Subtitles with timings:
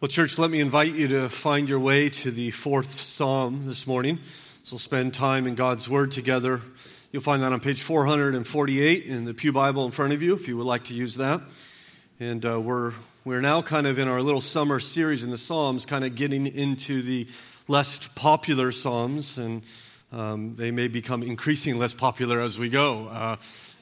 [0.00, 3.86] Well, church, let me invite you to find your way to the fourth psalm this
[3.86, 4.18] morning.
[4.62, 6.62] So we'll spend time in God's Word together.
[7.12, 10.48] You'll find that on page 448 in the Pew Bible in front of you if
[10.48, 11.42] you would like to use that.
[12.18, 12.94] And uh, we're,
[13.26, 16.46] we're now kind of in our little summer series in the Psalms, kind of getting
[16.46, 17.28] into the
[17.68, 19.62] less popular Psalms, and
[20.12, 23.08] um, they may become increasingly less popular as we go.
[23.08, 23.36] Uh,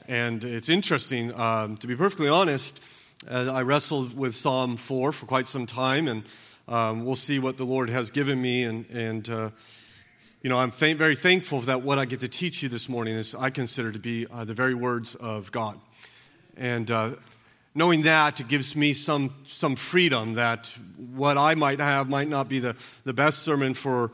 [0.08, 2.80] and it's interesting, um, to be perfectly honest
[3.26, 6.22] uh, I wrestled with Psalm 4 for quite some time, and
[6.68, 8.62] um, we'll see what the Lord has given me.
[8.62, 9.50] And, and uh,
[10.40, 13.16] you know, I'm th- very thankful that what I get to teach you this morning
[13.16, 15.80] is I consider to be uh, the very words of God.
[16.56, 17.16] And uh,
[17.74, 22.48] knowing that, it gives me some, some freedom that what I might have might not
[22.48, 24.12] be the, the best sermon for.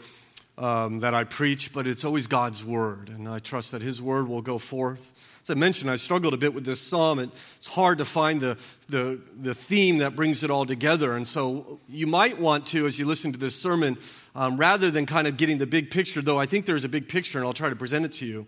[0.57, 4.29] Um, that I preach, but it's always God's word, and I trust that His word
[4.29, 5.13] will go forth
[5.45, 7.19] as I mentioned, I struggled a bit with this psalm.
[7.19, 8.57] It's hard to find the,
[8.89, 11.15] the, the theme that brings it all together.
[11.15, 13.99] And so you might want to, as you listen to this sermon,
[14.35, 17.11] um, rather than kind of getting the big picture, though I think there's a big
[17.11, 18.47] picture and I'll try to present it to you,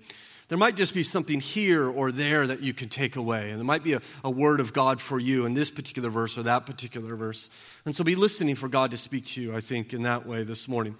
[0.48, 3.50] there might just be something here or there that you can take away.
[3.50, 6.38] And there might be a, a word of God for you in this particular verse
[6.38, 7.50] or that particular verse.
[7.84, 10.44] And so be listening for God to speak to you, I think, in that way
[10.44, 10.96] this morning.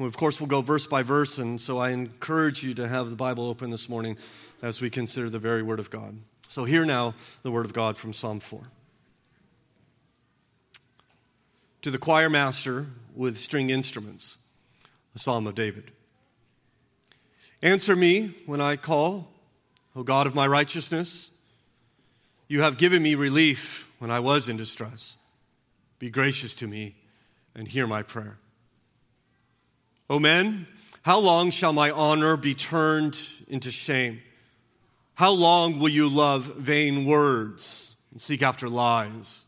[0.00, 3.16] Of course, we'll go verse by verse, and so I encourage you to have the
[3.16, 4.16] Bible open this morning
[4.62, 6.18] as we consider the very Word of God.
[6.48, 8.60] So, hear now the Word of God from Psalm 4.
[11.82, 14.38] To the choir master with string instruments,
[15.14, 15.92] a psalm of David.
[17.62, 19.28] Answer me when I call,
[19.96, 21.30] O God of my righteousness.
[22.46, 25.16] You have given me relief when I was in distress.
[25.98, 26.94] Be gracious to me
[27.54, 28.38] and hear my prayer.
[30.08, 30.66] O men,
[31.02, 34.20] how long shall my honor be turned into shame?
[35.18, 39.46] How long will you love vain words and seek after lies?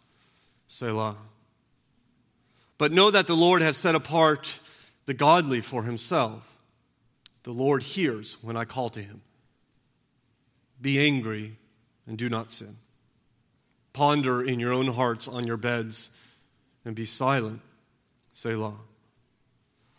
[0.67, 1.17] Selah.
[2.77, 4.59] But know that the Lord has set apart
[5.07, 6.57] the godly for himself.
[7.45, 9.23] The Lord hears when I call to him.
[10.81, 11.55] Be angry
[12.05, 12.79] and do not sin.
[13.93, 16.11] Ponder in your own hearts on your beds
[16.85, 17.61] and be silent.
[18.33, 18.75] Selah.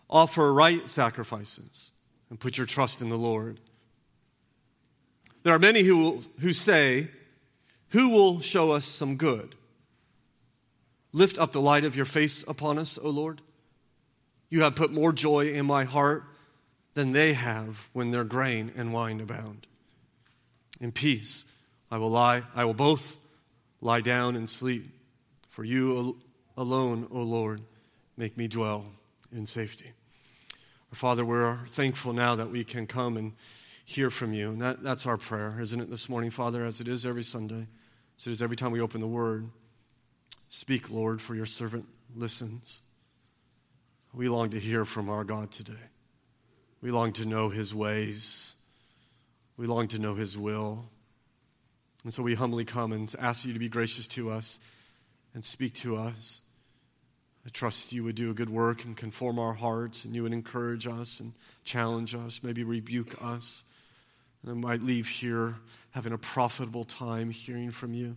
[0.10, 1.92] Offer right sacrifices
[2.30, 3.62] and put your trust in the Lord.
[5.44, 7.10] There are many who, who say,
[7.90, 9.56] Who will show us some good?
[11.14, 13.42] Lift up the light of your face upon us, O Lord.
[14.50, 16.24] You have put more joy in my heart
[16.94, 19.66] than they have when their grain and wine abound.
[20.80, 21.46] In peace,
[21.90, 23.18] I will lie, I will both
[23.82, 24.92] lie down and sleep.
[25.50, 26.18] For you
[26.56, 27.62] alone, O Lord,
[28.16, 28.86] make me dwell
[29.34, 29.92] in safety.
[30.92, 33.34] Our Father, we're thankful now that we can come and
[33.92, 34.50] hear from you.
[34.50, 37.68] And that, that's our prayer, isn't it, this morning, Father, as it is every Sunday,
[38.18, 39.50] as it is every time we open the Word.
[40.50, 41.86] Speak, Lord, for your servant
[42.16, 42.82] listens.
[44.14, 45.74] We long to hear from our God today.
[46.82, 48.54] We long to know his ways.
[49.58, 50.86] We long to know his will.
[52.04, 54.58] And so we humbly come and ask you to be gracious to us
[55.34, 56.42] and speak to us.
[57.46, 60.34] I trust you would do a good work and conform our hearts, and you would
[60.34, 63.64] encourage us and challenge us, maybe rebuke us.
[64.44, 65.56] And I might leave here
[65.92, 68.16] having a profitable time hearing from you.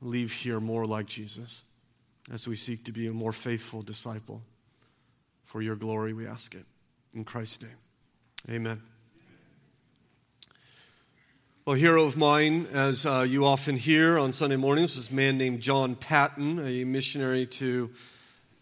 [0.00, 1.64] Leave here more like Jesus
[2.32, 4.42] as we seek to be a more faithful disciple.
[5.44, 6.66] For your glory, we ask it.
[7.14, 8.82] In Christ's name, amen.
[11.64, 15.38] Well, hero of mine, as uh, you often hear on Sunday mornings, is a man
[15.38, 17.90] named John Paton, a missionary to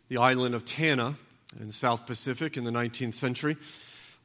[0.09, 1.17] the island of Tanna
[1.61, 3.57] in the South Pacific in the 19th century.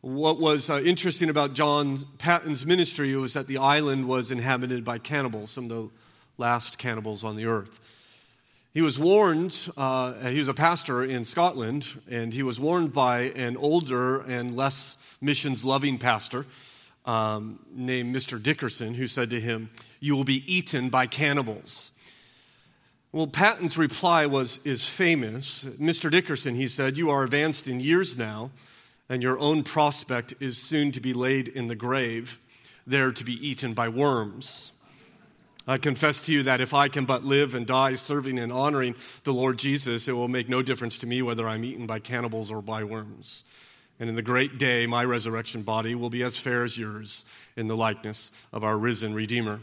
[0.01, 4.97] What was uh, interesting about John Paton's ministry was that the island was inhabited by
[4.97, 5.89] cannibals, some of the
[6.37, 7.81] last cannibals on the earth.
[8.73, 13.23] He was warned, uh, he was a pastor in Scotland, and he was warned by
[13.35, 16.45] an older and less missions loving pastor
[17.03, 18.41] um, named Mr.
[18.41, 21.91] Dickerson, who said to him, You will be eaten by cannibals.
[23.11, 25.65] Well, Paton's reply was, is famous.
[25.65, 26.09] Mr.
[26.09, 28.51] Dickerson, he said, You are advanced in years now
[29.09, 32.39] and your own prospect is soon to be laid in the grave,
[32.85, 34.71] there to be eaten by worms.
[35.67, 38.95] I confess to you that if I can but live and die serving and honoring
[39.23, 42.49] the Lord Jesus, it will make no difference to me whether I'm eaten by cannibals
[42.51, 43.43] or by worms.
[43.99, 47.25] And in the great day, my resurrection body will be as fair as yours
[47.55, 49.59] in the likeness of our risen Redeemer.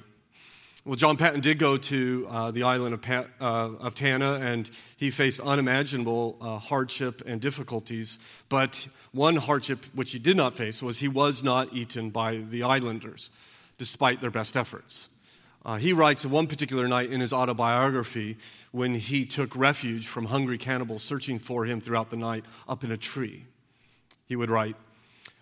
[0.87, 4.71] Well, John Paton did go to uh, the island of, Pat, uh, of Tanna, and
[4.97, 8.21] he faced unimaginable uh, hardship and difficulties.
[8.49, 12.63] But one hardship which he did not face was he was not eaten by the
[12.63, 13.31] islanders,
[13.79, 15.09] despite their best efforts.
[15.65, 18.37] Uh, he writes of one particular night in his autobiography
[18.71, 22.93] when he took refuge from hungry cannibals searching for him throughout the night up in
[22.93, 23.43] a tree.
[24.27, 24.77] He would write,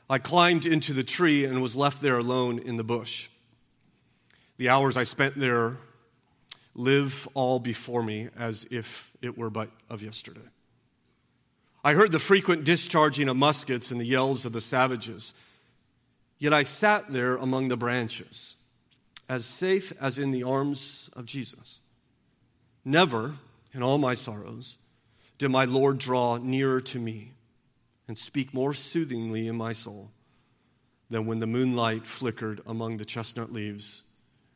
[0.08, 3.28] I climbed into the tree and was left there alone in the bush.
[4.56, 5.76] The hours I spent there
[6.74, 10.40] live all before me as if it were but of yesterday.
[11.82, 15.34] I heard the frequent discharging of muskets and the yells of the savages.
[16.38, 18.56] Yet I sat there among the branches,
[19.28, 21.80] as safe as in the arms of Jesus.
[22.84, 23.34] Never,
[23.72, 24.78] in all my sorrows,
[25.36, 27.32] did my Lord draw nearer to me
[28.06, 30.10] and speak more soothingly in my soul
[31.10, 34.03] than when the moonlight flickered among the chestnut leaves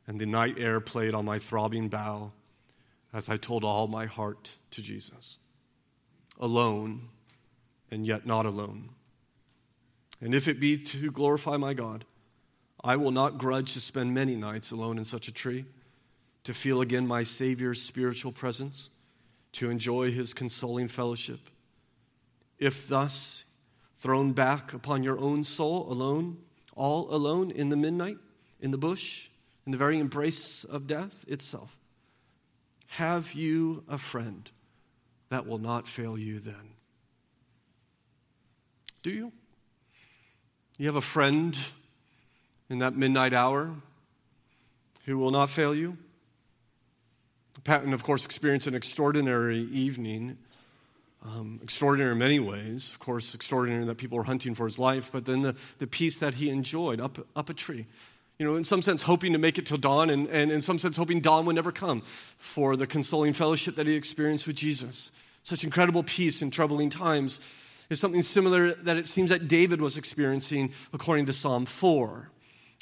[0.08, 2.32] and the night air played on my throbbing bow
[3.12, 5.38] as I told all my heart to Jesus.
[6.40, 7.08] Alone,
[7.90, 8.88] and yet not alone.
[10.20, 12.04] And if it be to glorify my God,
[12.82, 15.64] I will not grudge to spend many nights alone in such a tree,
[16.42, 18.90] to feel again my Savior's spiritual presence,
[19.52, 21.40] to enjoy his consoling fellowship
[22.58, 23.44] if thus,
[23.96, 26.38] thrown back upon your own soul alone,
[26.74, 28.18] all alone in the midnight,
[28.60, 29.27] in the bush,
[29.68, 31.76] in the very embrace of death itself,
[32.86, 34.50] have you a friend
[35.28, 36.70] that will not fail you then?
[39.02, 39.30] Do you?
[40.78, 41.58] You have a friend
[42.70, 43.74] in that midnight hour
[45.04, 45.98] who will not fail you?
[47.62, 50.38] Paton, of course, experienced an extraordinary evening
[51.22, 55.10] um, extraordinary in many ways, of course, extraordinary that people were hunting for his life,
[55.12, 57.84] but then the, the peace that he enjoyed up, up a tree.
[58.38, 60.78] You know, in some sense, hoping to make it till dawn, and, and in some
[60.78, 62.02] sense, hoping dawn would never come
[62.36, 65.10] for the consoling fellowship that he experienced with Jesus.
[65.42, 67.40] Such incredible peace in troubling times
[67.90, 72.30] is something similar that it seems that David was experiencing according to Psalm 4.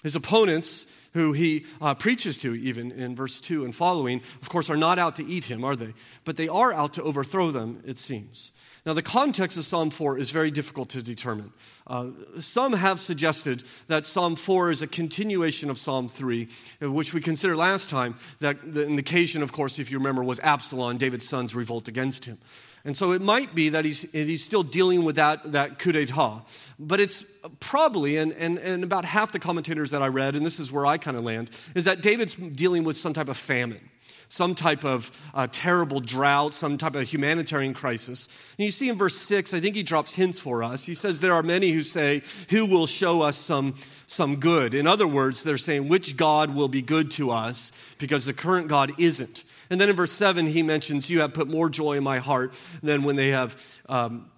[0.07, 4.71] His opponents who he uh, preaches to, even in verse 2 and following, of course,
[4.71, 5.95] are not out to eat him, are they?
[6.25, 8.53] But they are out to overthrow them, it seems.
[8.85, 11.53] Now, the context of Psalm 4 is very difficult to determine.
[11.89, 16.47] Uh, some have suggested that Psalm 4 is a continuation of Psalm 3,
[16.85, 20.23] uh, which we considered last time, that the, the occasion, of course, if you remember,
[20.23, 22.39] was Absalom, David's son's revolt against him.
[22.87, 26.43] And so it might be that he's, he's still dealing with that, that coup d'etat.
[26.79, 27.25] But it's
[27.59, 30.87] probably, and, and, and about half the commentators that I read, and this is where
[30.87, 33.91] I kind of land, is that David's dealing with some type of famine
[34.29, 38.29] some type of uh, terrible drought, some type of humanitarian crisis.
[38.59, 40.85] And you see in verse 6, I think he drops hints for us.
[40.85, 43.75] He says, There are many who say, Who will show us some,
[44.09, 44.75] some good?
[44.75, 47.71] In other words, they're saying, Which God will be good to us?
[47.99, 49.45] Because the current God isn't.
[49.71, 52.55] And then in verse 7, he mentions, You have put more joy in my heart
[52.83, 53.81] than when they have.
[53.89, 54.31] Um,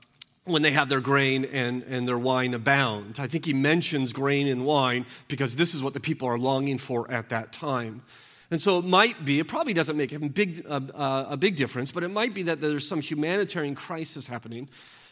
[0.44, 3.18] when they have their grain and, and their wine abound.
[3.20, 6.78] I think he mentions grain and wine because this is what the people are longing
[6.78, 8.02] for at that time.
[8.50, 12.02] And so it might be, it probably doesn't make a big, a big difference, but
[12.02, 14.68] it might be that there's some humanitarian crisis happening.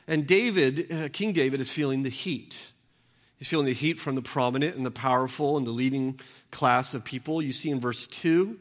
[0.08, 2.72] And David, uh, King David, is feeling the heat.
[3.38, 6.18] He's feeling the heat from the prominent and the powerful and the leading
[6.50, 7.42] class of people.
[7.42, 8.58] You see in verse 2,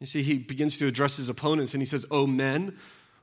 [0.00, 2.76] you see, he begins to address his opponents and he says, Oh, men,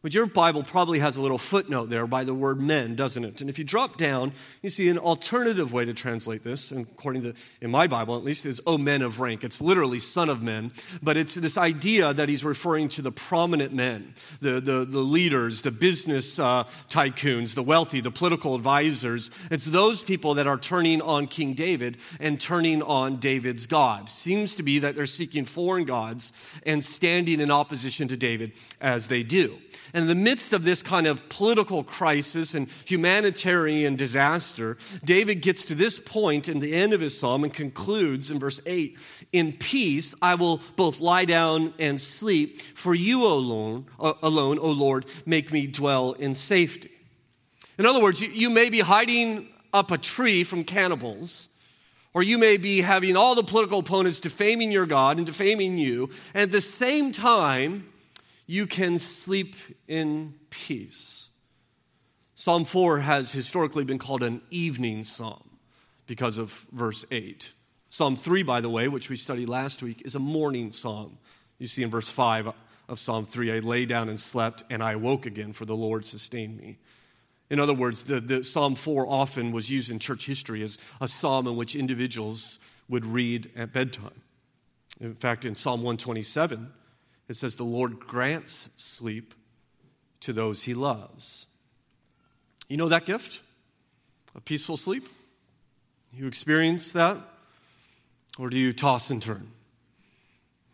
[0.03, 3.39] but your Bible probably has a little footnote there by the word men, doesn't it?
[3.39, 7.33] And if you drop down, you see an alternative way to translate this, according to,
[7.61, 9.45] in my Bible at least, is, oh, men of rank.
[9.45, 13.73] It's literally son of men, but it's this idea that he's referring to the prominent
[13.73, 19.31] men, the, the, the leaders, the business uh, tycoons, the wealthy, the political advisors.
[19.49, 24.09] It's those people that are turning on King David and turning on David's God.
[24.09, 26.33] Seems to be that they're seeking foreign gods
[26.65, 28.51] and standing in opposition to David
[28.81, 29.57] as they do.
[29.93, 35.65] And in the midst of this kind of political crisis and humanitarian disaster, David gets
[35.65, 38.97] to this point in the end of his psalm and concludes in verse 8
[39.31, 44.71] In peace I will both lie down and sleep, for you alone, uh, alone O
[44.71, 46.89] Lord, make me dwell in safety.
[47.77, 51.49] In other words, you, you may be hiding up a tree from cannibals
[52.15, 56.09] or you may be having all the political opponents defaming your God and defaming you.
[56.33, 57.87] And at the same time,
[58.45, 59.55] you can sleep
[59.87, 61.29] in peace.
[62.35, 65.57] Psalm 4 has historically been called an evening psalm
[66.07, 67.53] because of verse 8.
[67.89, 71.17] Psalm 3, by the way, which we studied last week, is a morning psalm.
[71.59, 72.51] You see in verse 5
[72.89, 76.05] of Psalm 3, I lay down and slept, and I awoke again, for the Lord
[76.05, 76.79] sustained me.
[77.49, 81.07] In other words, the, the Psalm 4 often was used in church history as a
[81.07, 82.57] psalm in which individuals
[82.89, 84.21] would read at bedtime.
[84.99, 86.73] In fact, in Psalm 127,
[87.27, 89.33] it says, The Lord grants sleep
[90.21, 91.47] to those he loves.
[92.67, 93.41] You know that gift?
[94.35, 95.07] A peaceful sleep?
[96.13, 97.17] You experience that?
[98.39, 99.51] Or do you toss and turn?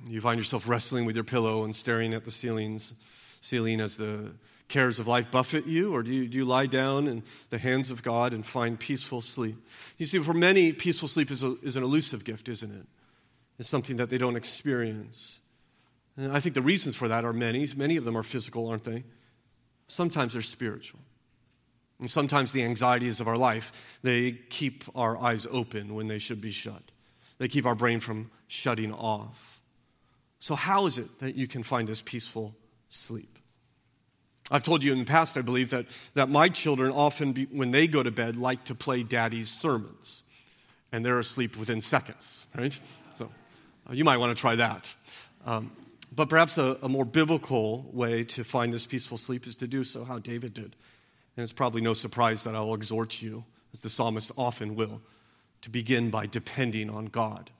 [0.07, 2.93] You find yourself wrestling with your pillow and staring at the ceilings,
[3.41, 4.31] ceiling as the
[4.69, 7.89] cares of life buffet you, or do you, do you lie down in the hands
[7.89, 9.57] of God and find peaceful sleep?
[9.97, 12.85] You see, for many, peaceful sleep is, a, is an elusive gift, isn't it?
[13.57, 15.39] It's something that they don't experience.
[16.17, 17.67] And I think the reasons for that are many.
[17.75, 19.03] Many of them are physical, aren't they?
[19.87, 20.99] Sometimes they're spiritual.
[21.99, 23.71] And sometimes the anxieties of our life,
[24.03, 26.81] they keep our eyes open when they should be shut.
[27.39, 29.61] They keep our brain from shutting off.
[30.39, 32.55] So, how is it that you can find this peaceful
[32.87, 33.39] sleep?
[34.51, 35.85] I've told you in the past, I believe, that,
[36.15, 40.23] that my children often, be, when they go to bed, like to play daddy's sermons.
[40.91, 42.77] And they're asleep within seconds, right?
[43.17, 43.29] So
[43.87, 44.91] uh, you might want to try that.
[45.45, 45.71] Um,
[46.19, 49.85] but perhaps a, a more biblical way to find this peaceful sleep is to do
[49.85, 50.75] so how David did.
[51.37, 54.99] And it's probably no surprise that I will exhort you, as the psalmist often will,
[55.61, 57.51] to begin by depending on God.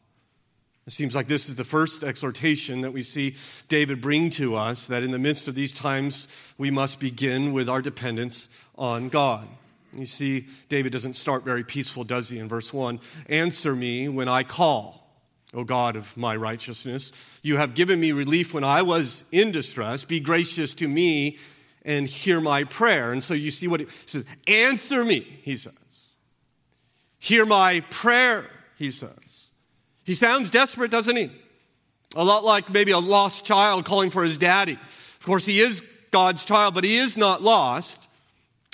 [0.86, 3.38] It seems like this is the first exhortation that we see
[3.70, 7.70] David bring to us that in the midst of these times, we must begin with
[7.70, 9.48] our dependence on God.
[9.94, 13.00] You see, David doesn't start very peaceful, does he, in verse 1?
[13.30, 15.09] Answer me when I call,
[15.54, 17.12] O God of my righteousness.
[17.42, 20.04] You have given me relief when I was in distress.
[20.04, 21.38] Be gracious to me
[21.84, 23.12] and hear my prayer.
[23.12, 25.74] And so you see what it says Answer me, he says.
[27.18, 29.50] Hear my prayer, he says.
[30.04, 31.32] He sounds desperate, doesn't he?
[32.16, 34.74] A lot like maybe a lost child calling for his daddy.
[34.74, 38.08] Of course, he is God's child, but he is not lost.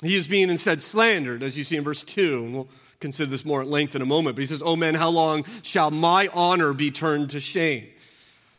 [0.02, 2.44] He is being instead slandered, as you see in verse 2.
[2.44, 2.68] And we'll
[3.06, 4.34] consider this more at length in a moment.
[4.34, 7.86] But he says, Oh man, how long shall my honor be turned to shame?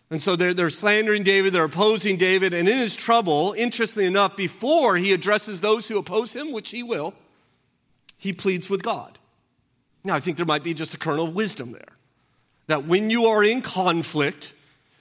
[0.09, 4.37] And so they're, they're slandering David, they're opposing David, and in his trouble, interestingly enough,
[4.37, 7.13] before he addresses those who oppose him, which he will,
[8.17, 9.19] he pleads with God.
[10.05, 11.97] Now, I think there might be just a kernel of wisdom there.
[12.67, 14.53] That when you are in conflict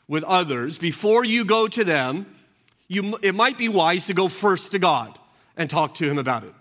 [0.08, 2.26] with others, before you go to them,
[2.88, 5.16] you, it might be wise to go first to God
[5.56, 6.54] and talk to Him about it.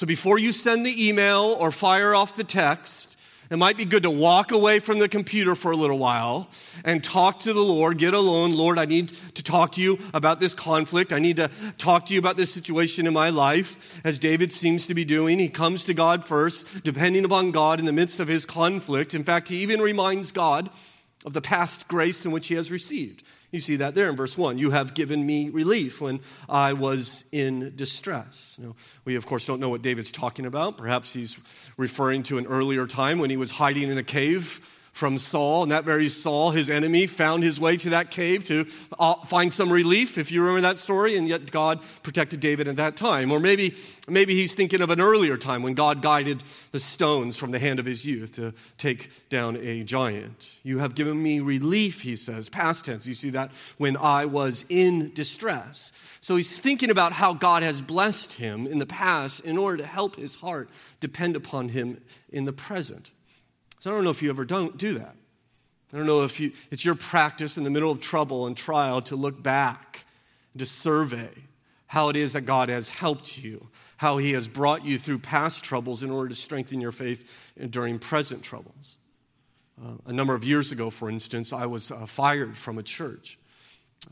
[0.00, 3.18] So before you send the email or fire off the text,
[3.50, 6.48] it might be good to walk away from the computer for a little while
[6.86, 8.54] and talk to the Lord, get alone.
[8.54, 11.12] Lord, I need to talk to you about this conflict.
[11.12, 14.86] I need to talk to you about this situation in my life, as David seems
[14.86, 15.38] to be doing.
[15.38, 19.12] He comes to God first, depending upon God in the midst of his conflict.
[19.12, 20.70] In fact, he even reminds God
[21.26, 23.22] of the past grace in which he has received.
[23.50, 24.58] You see that there in verse 1.
[24.58, 28.56] You have given me relief when I was in distress.
[28.58, 30.78] Know, we, of course, don't know what David's talking about.
[30.78, 31.38] Perhaps he's
[31.76, 34.60] referring to an earlier time when he was hiding in a cave
[35.00, 38.66] from Saul, and that very Saul, his enemy, found his way to that cave to
[38.98, 42.76] uh, find some relief, if you remember that story, and yet God protected David at
[42.76, 43.32] that time.
[43.32, 43.74] Or maybe,
[44.10, 46.42] maybe he's thinking of an earlier time when God guided
[46.72, 50.56] the stones from the hand of his youth to take down a giant.
[50.62, 53.06] You have given me relief, he says, past tense.
[53.06, 55.92] You see that when I was in distress.
[56.20, 59.86] So he's thinking about how God has blessed him in the past in order to
[59.86, 60.68] help his heart
[61.00, 63.12] depend upon him in the present.
[63.80, 65.16] So I don't know if you ever don't do that.
[65.92, 69.00] I don't know if you, it's your practice in the middle of trouble and trial
[69.02, 70.04] to look back,
[70.52, 71.30] and to survey
[71.86, 75.64] how it is that God has helped you, how He has brought you through past
[75.64, 78.98] troubles in order to strengthen your faith during present troubles.
[79.82, 83.38] Uh, a number of years ago, for instance, I was uh, fired from a church.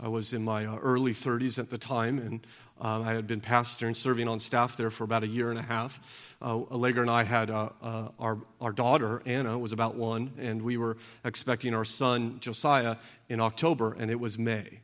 [0.03, 2.41] I was in my uh, early 30s at the time, and
[2.81, 5.59] uh, I had been pastor and serving on staff there for about a year and
[5.59, 6.01] a half.
[6.41, 10.63] Uh, Allegra and I had uh, uh, our, our daughter, Anna, was about one, and
[10.63, 12.97] we were expecting our son, Josiah,
[13.29, 14.81] in October, and it was May.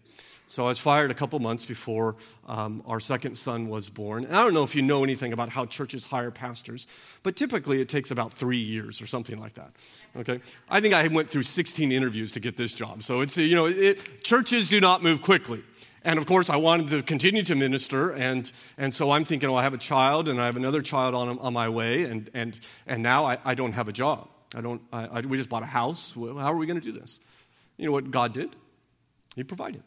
[0.47, 4.25] So I was fired a couple months before um, our second son was born.
[4.25, 6.87] And I don't know if you know anything about how churches hire pastors,
[7.23, 9.71] but typically it takes about three years or something like that.
[10.17, 13.03] Okay, I think I went through 16 interviews to get this job.
[13.03, 15.63] So it's you know it, churches do not move quickly.
[16.05, 19.59] And of course, I wanted to continue to minister, and, and so I'm thinking, well,
[19.59, 22.59] I have a child, and I have another child on, on my way, and, and,
[22.87, 24.29] and now I, I don't have a job.
[24.55, 26.13] I don't, I, I, we just bought a house.
[26.15, 27.21] How are we going to do this?
[27.79, 28.55] You know what God did?
[29.35, 29.83] He provided.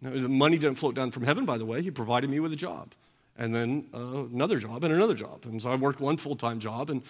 [0.00, 1.82] Now, the money didn't float down from heaven, by the way.
[1.82, 2.92] He provided me with a job,
[3.38, 5.44] and then uh, another job, and another job.
[5.44, 7.02] And so I worked one full time job, and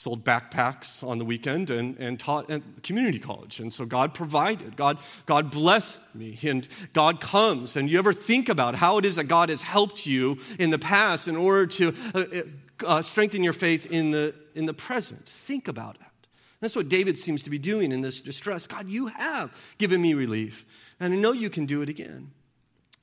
[0.00, 3.60] sold backpacks on the weekend and, and taught at community college.
[3.60, 4.76] And so God provided.
[4.76, 6.38] God, God blessed me.
[6.42, 7.76] And God comes.
[7.76, 10.78] And you ever think about how it is that God has helped you in the
[10.78, 12.24] past in order to uh,
[12.86, 15.26] uh, strengthen your faith in the, in the present?
[15.26, 16.28] Think about it.
[16.60, 18.66] That's what David seems to be doing in this distress.
[18.66, 20.66] God, you have given me relief.
[20.98, 22.32] And I know you can do it again.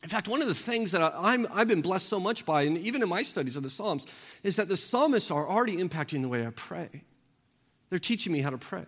[0.04, 2.77] In fact, one of the things that I, have been blessed so much by, and
[2.77, 4.06] even in my studies of the Psalms,
[4.44, 7.04] is that the psalmists are already impacting the way I pray.
[7.89, 8.86] They're teaching me how to pray.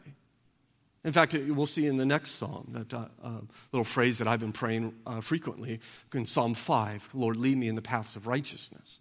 [1.04, 4.42] In fact, we'll see in the next psalm that uh, uh, little phrase that I've
[4.42, 5.80] been praying uh, frequently
[6.14, 9.00] in Psalm 5 Lord, lead me in the paths of righteousness.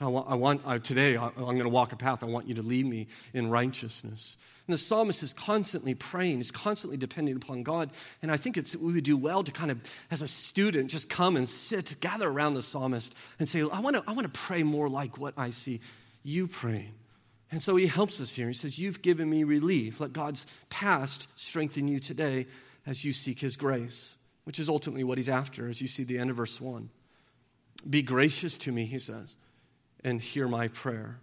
[0.00, 2.22] I want, I want uh, today, I, I'm going to walk a path.
[2.22, 4.36] I want you to lead me in righteousness.
[4.66, 7.90] And the psalmist is constantly praying, he's constantly depending upon God.
[8.22, 9.78] And I think it's, we would do well to kind of,
[10.10, 13.96] as a student, just come and sit, gather around the psalmist and say, I want
[13.96, 15.80] to, I want to pray more like what I see
[16.22, 16.94] you praying.
[17.52, 18.48] And so he helps us here.
[18.48, 20.00] He says, You've given me relief.
[20.00, 22.46] Let God's past strengthen you today
[22.86, 26.18] as you seek his grace, which is ultimately what he's after, as you see the
[26.18, 26.88] end of verse 1.
[27.88, 29.36] Be gracious to me, he says,
[30.04, 31.18] and hear my prayer.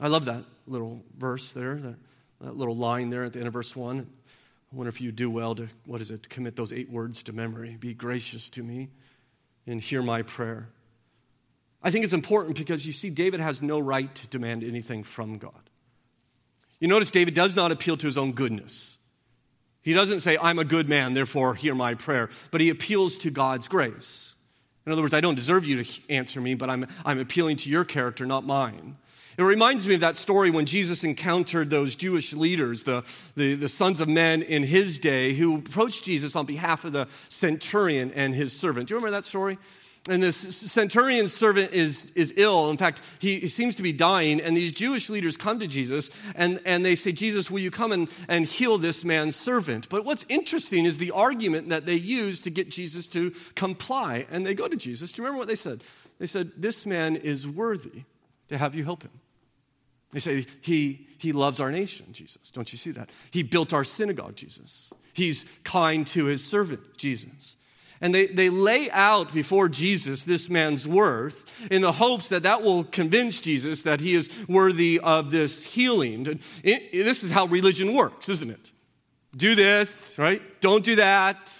[0.00, 1.96] I love that little verse there, that,
[2.40, 3.98] that little line there at the end of verse 1.
[4.72, 7.22] I wonder if you do well to, what is it, to commit those eight words
[7.24, 7.76] to memory.
[7.78, 8.88] Be gracious to me
[9.66, 10.68] and hear my prayer.
[11.82, 15.38] I think it's important because you see, David has no right to demand anything from
[15.38, 15.70] God.
[16.78, 18.98] You notice David does not appeal to his own goodness.
[19.82, 23.30] He doesn't say, I'm a good man, therefore hear my prayer, but he appeals to
[23.30, 24.29] God's grace.
[24.90, 27.70] In other words, I don't deserve you to answer me, but I'm, I'm appealing to
[27.70, 28.96] your character, not mine.
[29.38, 33.04] It reminds me of that story when Jesus encountered those Jewish leaders, the,
[33.36, 37.06] the, the, sons of men in his day, who approached Jesus on behalf of the
[37.28, 38.88] centurion and his servant.
[38.88, 39.58] Do you remember that story?
[40.08, 42.70] And this centurion's servant is, is ill.
[42.70, 44.40] In fact, he, he, seems to be dying.
[44.40, 47.92] And these Jewish leaders come to Jesus and, and they say, Jesus, will you come
[47.92, 49.90] and, and heal this man's servant?
[49.90, 54.26] But what's interesting is the argument that they use to get Jesus to comply.
[54.30, 55.12] And they go to Jesus.
[55.12, 55.84] Do you remember what they said?
[56.18, 58.04] They said, This man is worthy
[58.48, 59.12] to have you help him.
[60.12, 62.50] They say, He, he loves our nation, Jesus.
[62.50, 63.10] Don't you see that?
[63.30, 64.90] He built our synagogue, Jesus.
[65.12, 67.56] He's kind to his servant, Jesus.
[68.00, 72.62] And they, they lay out before Jesus this man's worth in the hopes that that
[72.62, 76.26] will convince Jesus that he is worthy of this healing.
[76.26, 78.70] And it, this is how religion works, isn't it?
[79.36, 80.42] Do this, right?
[80.60, 81.52] Don't do that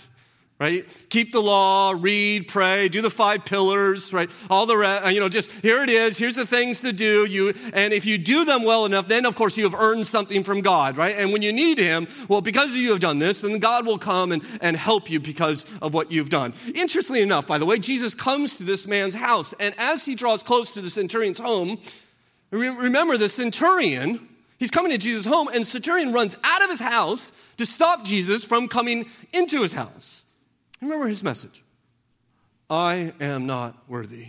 [0.60, 0.86] right?
[1.08, 4.30] Keep the law, read, pray, do the five pillars, right?
[4.50, 6.18] All the rest, uh, you know, just here it is.
[6.18, 7.26] Here's the things to do.
[7.26, 10.44] You, and if you do them well enough, then of course you have earned something
[10.44, 11.16] from God, right?
[11.16, 14.32] And when you need Him, well, because you have done this, then God will come
[14.32, 16.52] and, and help you because of what you've done.
[16.74, 20.42] Interestingly enough, by the way, Jesus comes to this man's house, and as he draws
[20.42, 21.78] close to the centurion's home,
[22.50, 27.32] remember the centurion, he's coming to Jesus' home, and centurion runs out of his house
[27.56, 30.19] to stop Jesus from coming into his house.
[30.80, 31.62] Remember his message
[32.68, 34.28] I am not worthy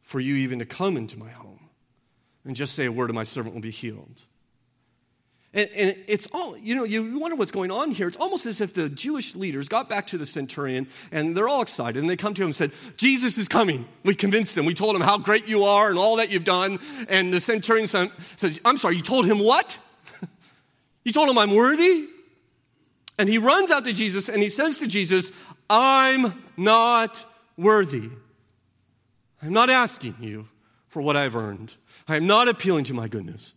[0.00, 1.68] for you even to come into my home
[2.44, 4.24] and just say a word and my servant will be healed.
[5.54, 8.08] And, and, it's all, you know, you wonder what's going on here.
[8.08, 11.60] It's almost as if the Jewish leaders got back to the centurion and they're all
[11.60, 13.86] excited and they come to him and said, Jesus is coming.
[14.02, 14.64] We convinced him.
[14.64, 16.78] We told him how great you are and all that you've done.
[17.08, 19.78] And the centurion says, I'm sorry, you told him what?
[21.04, 22.08] you told him I'm worthy?
[23.18, 25.32] And he runs out to Jesus and he says to Jesus,
[25.68, 27.24] I'm not
[27.56, 28.10] worthy.
[29.42, 30.48] I'm not asking you
[30.88, 31.74] for what I've earned.
[32.08, 33.54] I am not appealing to my goodness.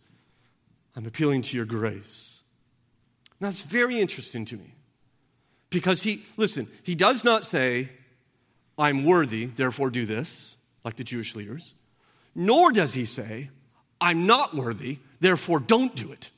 [0.94, 2.42] I'm appealing to your grace.
[3.38, 4.74] And that's very interesting to me.
[5.70, 7.90] Because he, listen, he does not say,
[8.78, 11.74] I'm worthy, therefore do this, like the Jewish leaders.
[12.34, 13.50] Nor does he say,
[14.00, 16.30] I'm not worthy, therefore don't do it.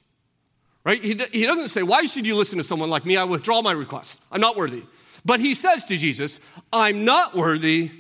[0.89, 1.05] Right?
[1.05, 3.19] He, he doesn't say, Why should you listen to someone like me?
[3.19, 4.19] I withdraw my request.
[4.33, 4.85] I'm not worthy.
[5.23, 6.41] But he says to Jesus,
[6.73, 7.91] I'm not worthy,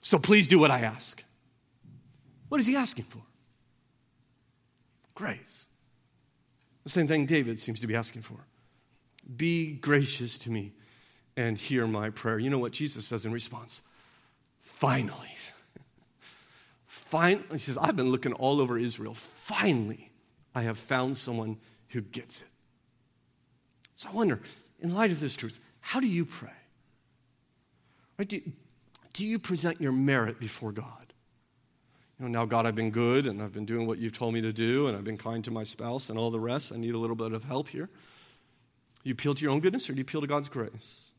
[0.00, 1.22] so please do what I ask.
[2.48, 3.20] What is he asking for?
[5.14, 5.66] Grace.
[6.84, 8.46] The same thing David seems to be asking for.
[9.36, 10.72] Be gracious to me
[11.36, 12.38] and hear my prayer.
[12.38, 13.82] You know what Jesus says in response?
[14.62, 15.36] Finally.
[16.86, 19.12] Finally, he says, I've been looking all over Israel.
[19.12, 20.12] Finally,
[20.54, 21.58] I have found someone
[21.96, 22.48] who gets it.
[23.96, 24.40] So I wonder,
[24.80, 26.50] in light of this truth, how do you pray?
[28.18, 28.28] Right?
[28.28, 28.40] Do,
[29.14, 31.14] do you present your merit before God?
[32.18, 34.42] You know, now, God, I've been good and I've been doing what you've told me
[34.42, 36.70] to do and I've been kind to my spouse and all the rest.
[36.70, 37.88] I need a little bit of help here.
[39.02, 41.10] You appeal to your own goodness or do you appeal to God's grace?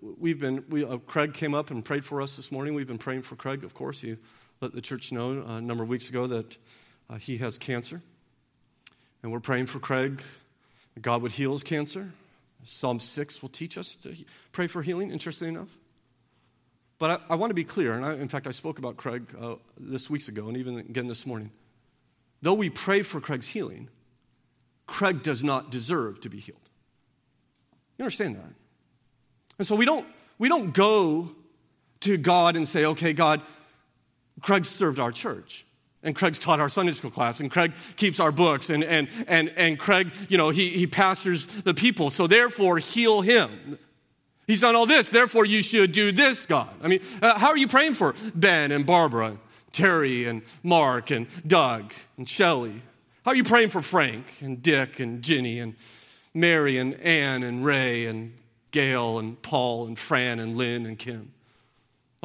[0.00, 2.74] We've been, we, uh, Craig came up and prayed for us this morning.
[2.74, 4.02] We've been praying for Craig, of course.
[4.02, 4.16] He
[4.60, 6.58] let the church know uh, a number of weeks ago that
[7.08, 8.02] uh, he has cancer.
[9.22, 10.22] And we're praying for Craig,
[11.00, 12.12] God would heal his cancer.
[12.62, 14.14] Psalm 6 will teach us to
[14.52, 15.68] pray for healing, interesting enough.
[16.98, 19.34] But I, I want to be clear, and I, in fact, I spoke about Craig
[19.38, 21.50] uh, this weeks ago and even again this morning.
[22.42, 23.88] Though we pray for Craig's healing,
[24.86, 26.58] Craig does not deserve to be healed.
[27.98, 28.52] You understand that?
[29.58, 30.06] And so we don't,
[30.38, 31.30] we don't go
[32.00, 33.42] to God and say, okay, God,
[34.42, 35.65] Craig served our church
[36.06, 39.52] And Craig's taught our Sunday school class, and Craig keeps our books, and, and, and,
[39.56, 42.10] and Craig, you know, he, he pastors the people.
[42.10, 43.76] So therefore, heal him.
[44.46, 46.70] He's done all this, therefore you should do this, God.
[46.80, 49.38] I mean, uh, how are you praying for Ben and Barbara,
[49.72, 52.82] Terry and Mark and Doug and Shelly?
[53.24, 55.74] How are you praying for Frank and Dick and Ginny and
[56.32, 58.38] Mary and Ann and Ray and
[58.70, 61.32] Gail and Paul and Fran and Lynn and Kim?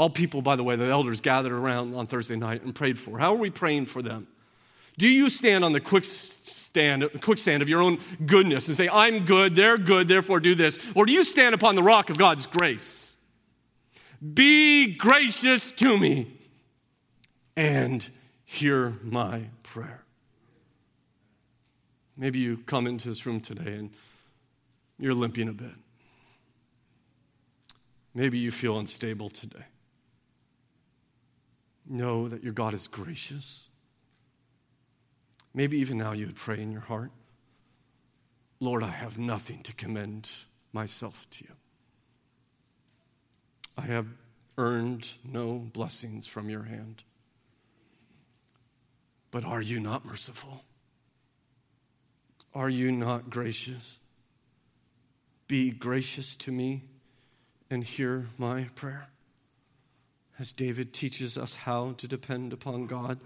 [0.02, 3.20] All people, by the way, the elders gathered around on Thursday night and prayed for.
[3.20, 4.26] How are we praying for them?
[4.98, 8.90] Do you stand on the quick stand, quick stand of your own goodness and say,
[8.92, 10.80] I'm good, they're good, therefore do this?
[10.96, 13.14] Or do you stand upon the rock of God's grace?
[14.34, 16.36] Be gracious to me
[17.56, 18.10] and
[18.44, 20.04] hear my prayer.
[22.18, 23.92] Maybe you come into this room today and
[24.98, 25.76] you're limping a bit.
[28.16, 29.66] Maybe you feel unstable today.
[31.92, 33.68] Know that your God is gracious
[35.54, 37.12] Maybe even now you would pray in your heart
[38.64, 40.30] Lord, I have nothing to commend
[40.72, 41.56] myself to you.
[43.76, 44.06] I have
[44.56, 47.02] earned no blessings from your hand.
[49.32, 50.64] But are you not merciful?
[52.54, 53.98] Are you not gracious?
[55.48, 56.84] Be gracious to me
[57.68, 59.08] and hear my prayer.
[60.42, 63.20] As David teaches us how to depend upon God.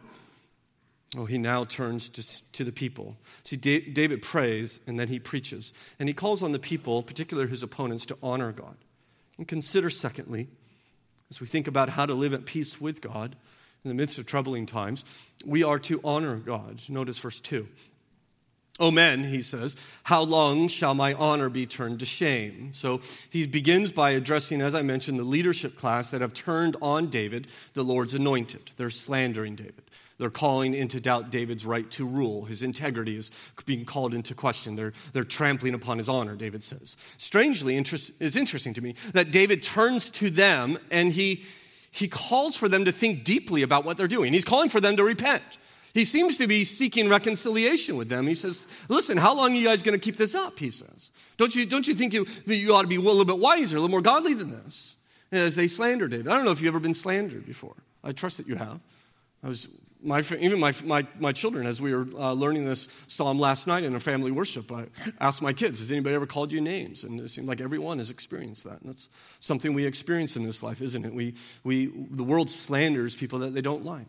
[1.17, 3.15] Oh, he now turns to, to the people.
[3.43, 5.71] See, David prays and then he preaches.
[5.97, 8.75] And he calls on the people, particularly his opponents, to honor God.
[9.38, 10.49] And consider, secondly,
[11.30, 13.38] as we think about how to live at peace with God
[13.86, 15.06] in the midst of troubling times,
[15.45, 16.82] we are to honor God.
[16.89, 17.65] Notice verse 2.
[18.77, 22.73] O men, he says, how long shall my honor be turned to shame?
[22.73, 27.07] So he begins by addressing, as I mentioned, the leadership class that have turned on
[27.07, 28.71] David, the Lord's anointed.
[28.75, 29.83] They're slandering David.
[30.17, 32.45] They're calling into doubt David's right to rule.
[32.45, 33.31] His integrity is
[33.65, 34.75] being called into question.
[34.75, 36.97] They're, they're trampling upon his honor, David says.
[37.17, 41.43] Strangely, interest, it's interesting to me that David turns to them and he,
[41.91, 44.33] he calls for them to think deeply about what they're doing.
[44.33, 45.43] He's calling for them to repent.
[45.95, 48.27] He seems to be seeking reconciliation with them.
[48.27, 50.60] He says, Listen, how long are you guys going to keep this up?
[50.60, 51.10] He says.
[51.38, 53.79] Don't you, don't you think you, you ought to be a little bit wiser, a
[53.79, 54.97] little more godly than this?
[55.31, 56.27] As they slander David.
[56.27, 57.75] I don't know if you've ever been slandered before.
[58.03, 58.81] I trust that you have.
[59.41, 59.69] I was
[60.03, 63.86] my, even my, my, my children, as we were uh, learning this psalm last night
[63.86, 64.88] in a family worship, I
[65.21, 67.05] asked my kids, Has anybody ever called you names?
[67.05, 68.81] And it seemed like everyone has experienced that.
[68.81, 69.08] And that's
[69.39, 71.13] something we experience in this life, isn't it?
[71.13, 74.08] We, we, the world slanders people that they don't like.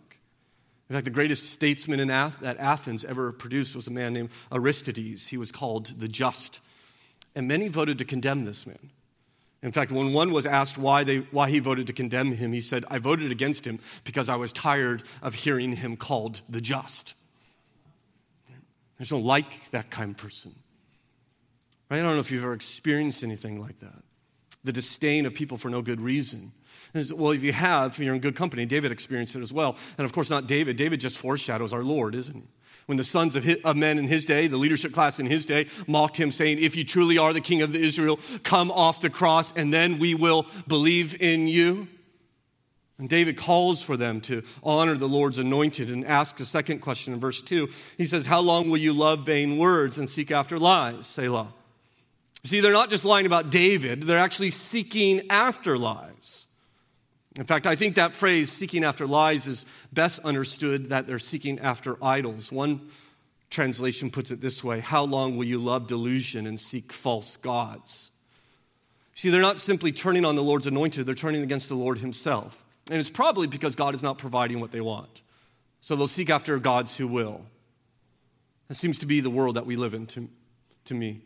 [0.89, 4.31] In fact, the greatest statesman in Ath- that Athens ever produced was a man named
[4.53, 5.27] Aristides.
[5.29, 6.61] He was called the Just.
[7.35, 8.91] And many voted to condemn this man.
[9.63, 12.61] In fact, when one was asked why, they, why he voted to condemn him, he
[12.61, 17.15] said, I voted against him because I was tired of hearing him called the just.
[18.49, 20.55] I just don't like that kind of person.
[21.91, 21.99] Right?
[21.99, 24.03] I don't know if you've ever experienced anything like that.
[24.63, 26.53] The disdain of people for no good reason.
[26.95, 28.67] Well, if you have, you're in good company.
[28.67, 29.77] David experienced it as well.
[29.99, 30.77] And of course, not David.
[30.77, 32.43] David just foreshadows our Lord, isn't he?
[32.87, 35.45] when the sons of, his, of, men in his day, the leadership class in his
[35.45, 39.11] day, mocked him, saying, If you truly are the king of Israel, come off the
[39.11, 41.89] cross, and then we will believe in you.
[42.99, 47.13] And David calls for them to honor the Lord's anointed and asks a second question
[47.13, 47.69] in verse 2.
[47.99, 51.07] He says, How long will you love vain words and seek after lies?
[51.07, 51.53] Selah.
[52.45, 56.46] See, they're not just lying about David, they're actually seeking after lies.
[57.39, 61.59] In fact, I think that phrase, seeking after lies, is best understood that they're seeking
[61.59, 62.51] after idols.
[62.51, 62.89] One
[63.51, 68.11] translation puts it this way How long will you love delusion and seek false gods?
[69.15, 72.65] See, they're not simply turning on the Lord's anointed, they're turning against the Lord Himself.
[72.91, 75.23] And it's probably because God is not providing what they want.
[75.81, 77.45] So they'll seek after gods who will.
[78.69, 80.29] That seems to be the world that we live in to,
[80.87, 81.23] to me.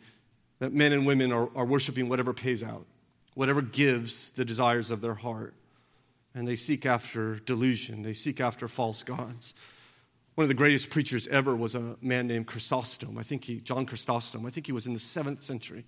[0.59, 2.87] That men and women are, are worshiping whatever pays out,
[3.35, 5.55] whatever gives the desires of their heart
[6.35, 9.55] and they seek after delusion, they seek after false gods.
[10.35, 13.19] One of the greatest preachers ever was a man named Chrysostom.
[13.19, 15.85] I think he, John Chrysostom, I think he was in the seventh century.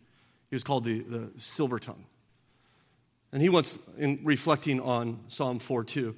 [0.50, 2.04] He was called the, the Silver Tongue.
[3.32, 6.14] And he once, in reflecting on Psalm 4 2,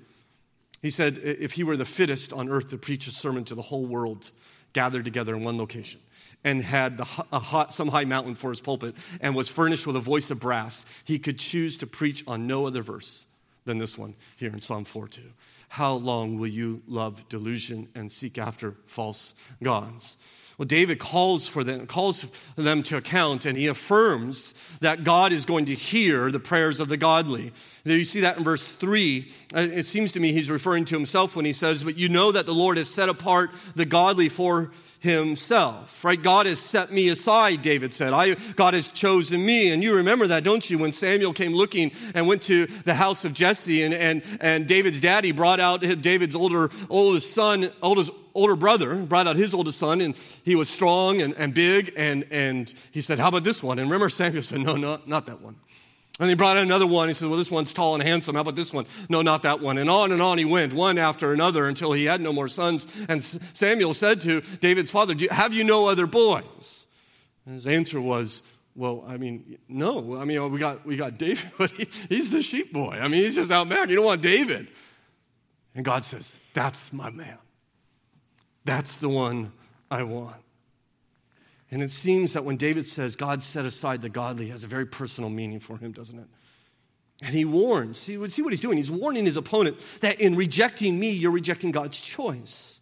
[0.82, 3.62] he said if he were the fittest on earth to preach a sermon to the
[3.62, 4.32] whole world
[4.72, 6.00] gathered together in one location
[6.42, 9.96] and had the, a hot, some high mountain for his pulpit and was furnished with
[9.96, 13.26] a voice of brass, he could choose to preach on no other verse
[13.64, 15.22] than this one here in Psalm 4 2.
[15.68, 20.16] How long will you love delusion and seek after false gods?
[20.56, 22.24] Well, David calls for them, calls
[22.54, 26.88] them to account, and he affirms that God is going to hear the prayers of
[26.88, 27.52] the godly.
[27.82, 29.32] There you see that in verse 3.
[29.52, 32.30] Uh, it seems to me he's referring to himself when he says, But you know
[32.30, 34.70] that the Lord has set apart the godly for
[35.04, 36.20] himself, right?
[36.20, 38.12] God has set me aside, David said.
[38.12, 39.70] I, God has chosen me.
[39.70, 40.78] And you remember that, don't you?
[40.78, 45.00] When Samuel came looking and went to the house of Jesse and, and, and David's
[45.00, 50.00] daddy brought out David's older, oldest son, oldest, older brother, brought out his oldest son,
[50.00, 51.92] and he was strong and, and big.
[51.96, 53.78] And, and he said, How about this one?
[53.78, 55.56] And remember, Samuel said, No, no, not that one.
[56.20, 57.08] And he brought out another one.
[57.08, 58.36] He said, Well, this one's tall and handsome.
[58.36, 58.86] How about this one?
[59.08, 59.78] No, not that one.
[59.78, 62.86] And on and on he went, one after another, until he had no more sons.
[63.08, 63.22] And
[63.52, 66.86] Samuel said to David's father, Have you no other boys?
[67.44, 68.42] And his answer was,
[68.76, 70.16] Well, I mean, no.
[70.16, 72.98] I mean, oh, we got, we got David, but he, he's the sheep boy.
[73.00, 73.88] I mean, he's just out back.
[73.88, 74.68] You don't want David.
[75.74, 77.38] And God says, That's my man.
[78.64, 79.52] That's the one
[79.90, 80.43] I want.
[81.74, 84.86] And it seems that when David says God set aside the godly, has a very
[84.86, 86.28] personal meaning for him, doesn't it?
[87.20, 88.76] And he warns, see, see what he's doing?
[88.76, 92.80] He's warning his opponent that in rejecting me, you're rejecting God's choice.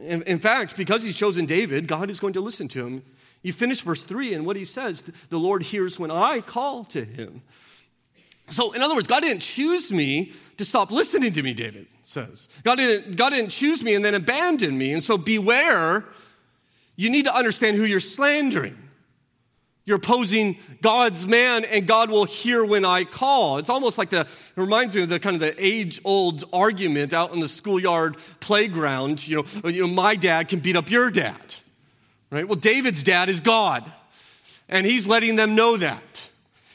[0.00, 3.02] In, in fact, because he's chosen David, God is going to listen to him.
[3.42, 7.04] You finish verse 3, and what he says, the Lord hears when I call to
[7.04, 7.42] him.
[8.48, 12.48] So, in other words, God didn't choose me to stop listening to me, David says.
[12.62, 14.92] God didn't, God didn't choose me and then abandon me.
[14.92, 16.06] And so, beware
[16.96, 18.76] you need to understand who you're slandering.
[19.84, 23.58] You're opposing God's man, and God will hear when I call.
[23.58, 27.12] It's almost like the, it reminds me of the kind of the age old argument
[27.12, 29.26] out in the schoolyard playground.
[29.26, 31.56] You know, you know, my dad can beat up your dad,
[32.30, 32.46] right?
[32.46, 33.90] Well, David's dad is God,
[34.68, 36.30] and he's letting them know that.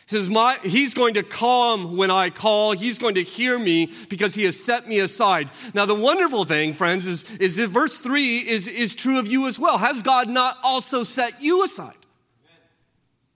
[0.08, 2.72] He says, My, He's going to come when I call.
[2.72, 5.50] He's going to hear me because He has set me aside.
[5.74, 9.48] Now, the wonderful thing, friends, is, is that verse 3 is, is true of you
[9.48, 9.78] as well.
[9.78, 11.94] Has God not also set you aside?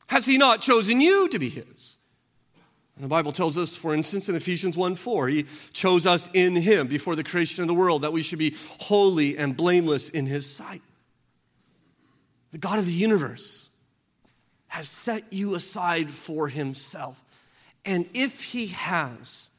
[0.08, 1.98] Has He not chosen you to be His?
[2.96, 6.56] And the Bible tells us, for instance, in Ephesians 1 4, He chose us in
[6.56, 10.26] Him before the creation of the world that we should be holy and blameless in
[10.26, 10.84] His sight.
[12.52, 13.71] The God of the universe
[14.72, 17.22] has set you aside for himself.
[17.84, 19.50] And if he has,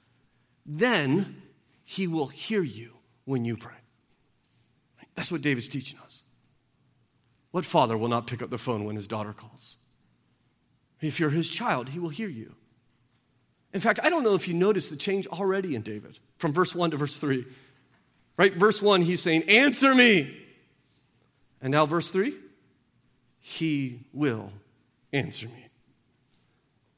[0.65, 1.43] then
[1.85, 2.95] he will hear you
[3.27, 3.75] when you pray.
[5.15, 6.25] That's what David's teaching us.
[7.51, 9.77] What father will not pick up the phone when his daughter calls?
[11.03, 12.55] If you're his child, he will hear you.
[13.75, 16.75] In fact, I don't know if you noticed the change already in David from verse
[16.75, 17.45] 1 to verse 3.
[18.39, 18.55] Right?
[18.55, 20.39] Verse 1, he's saying, Answer me.
[21.61, 22.35] And now, verse 3,
[23.41, 24.53] he will
[25.13, 25.69] answer me.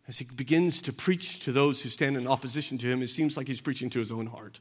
[0.06, 3.36] As he begins to preach to those who stand in opposition to him, it seems
[3.36, 4.60] like he's preaching to his own heart,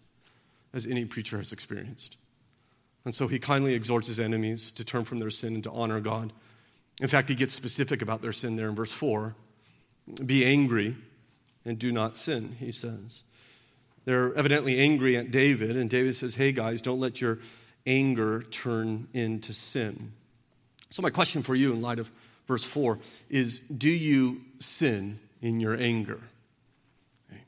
[0.73, 2.17] as any preacher has experienced.
[3.05, 5.99] And so he kindly exhorts his enemies to turn from their sin and to honor
[5.99, 6.31] God.
[7.01, 9.35] In fact, he gets specific about their sin there in verse 4.
[10.25, 10.95] Be angry
[11.65, 13.23] and do not sin, he says.
[14.05, 17.39] They're evidently angry at David, and David says, Hey guys, don't let your
[17.85, 20.13] anger turn into sin.
[20.89, 22.11] So, my question for you in light of
[22.47, 26.21] verse 4 is Do you sin in your anger?
[27.29, 27.41] Okay.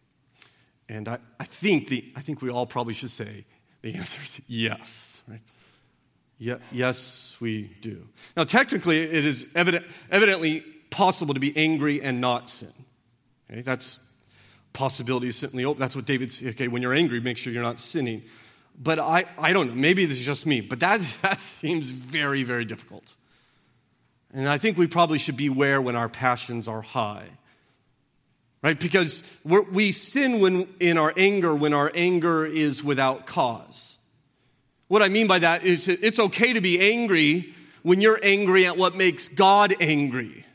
[0.90, 3.46] And I, I, think the, I think we all probably should say
[3.82, 5.24] the answer is yes.
[5.28, 5.42] Right?
[6.38, 8.08] Yeah, yes, we do.
[8.36, 12.74] Now, technically, it is evident, evidently possible to be angry and not sin.
[13.50, 13.62] Okay?
[13.62, 14.00] That's
[14.74, 15.80] possibility is certainly open.
[15.80, 18.24] That's what David's, okay, when you're angry, make sure you're not sinning.
[18.78, 22.44] But I, I don't know, maybe this is just me, but that, that seems very,
[22.44, 23.16] very difficult.
[24.36, 27.24] And I think we probably should beware when our passions are high.
[28.62, 28.78] Right?
[28.78, 33.98] Because we sin when, in our anger when our anger is without cause.
[34.90, 38.76] What I mean by that is it's okay to be angry when you're angry at
[38.76, 40.46] what makes God angry.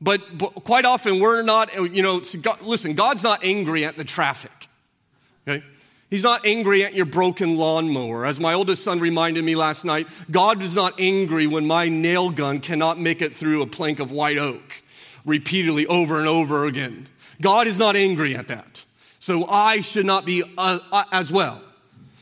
[0.00, 4.04] But, but quite often we're not, you know, God, listen, God's not angry at the
[4.04, 4.68] traffic.
[5.46, 5.62] Okay?
[6.08, 8.24] He's not angry at your broken lawnmower.
[8.24, 12.30] As my oldest son reminded me last night, God is not angry when my nail
[12.30, 14.82] gun cannot make it through a plank of white oak
[15.24, 17.06] repeatedly over and over again.
[17.40, 18.84] God is not angry at that.
[19.18, 21.60] So I should not be uh, uh, as well.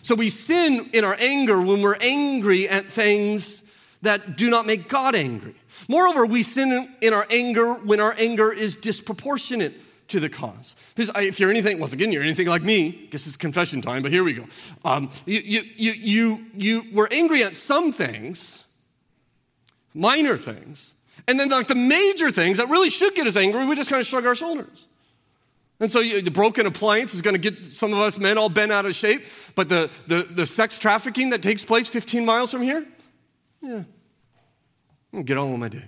[0.02, 3.62] So we sin in our anger when we're angry at things
[4.00, 5.54] that do not make God angry.
[5.88, 9.74] Moreover, we sin in our anger when our anger is disproportionate
[10.14, 10.76] to the cause.
[10.94, 14.02] Because if you're anything, once again, you're anything like me, I guess it's confession time,
[14.02, 14.46] but here we go.
[14.84, 18.64] Um, you, you, you, you, you were angry at some things,
[19.92, 20.94] minor things,
[21.26, 24.00] and then like the major things that really should get us angry, we just kind
[24.00, 24.86] of shrug our shoulders.
[25.80, 28.48] And so you, the broken appliance is going to get some of us men all
[28.48, 29.24] bent out of shape,
[29.56, 32.86] but the, the, the sex trafficking that takes place 15 miles from here,
[33.60, 33.82] Yeah.
[35.24, 35.84] Get on with my day.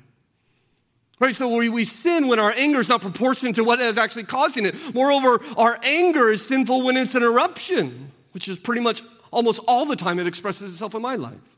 [1.19, 4.25] Right, so we, we sin when our anger is not proportionate to what is actually
[4.25, 4.75] causing it.
[4.95, 9.87] Moreover, our anger is sinful when it's an eruption, which is pretty much almost all
[9.87, 11.56] the time it expresses itself in my life.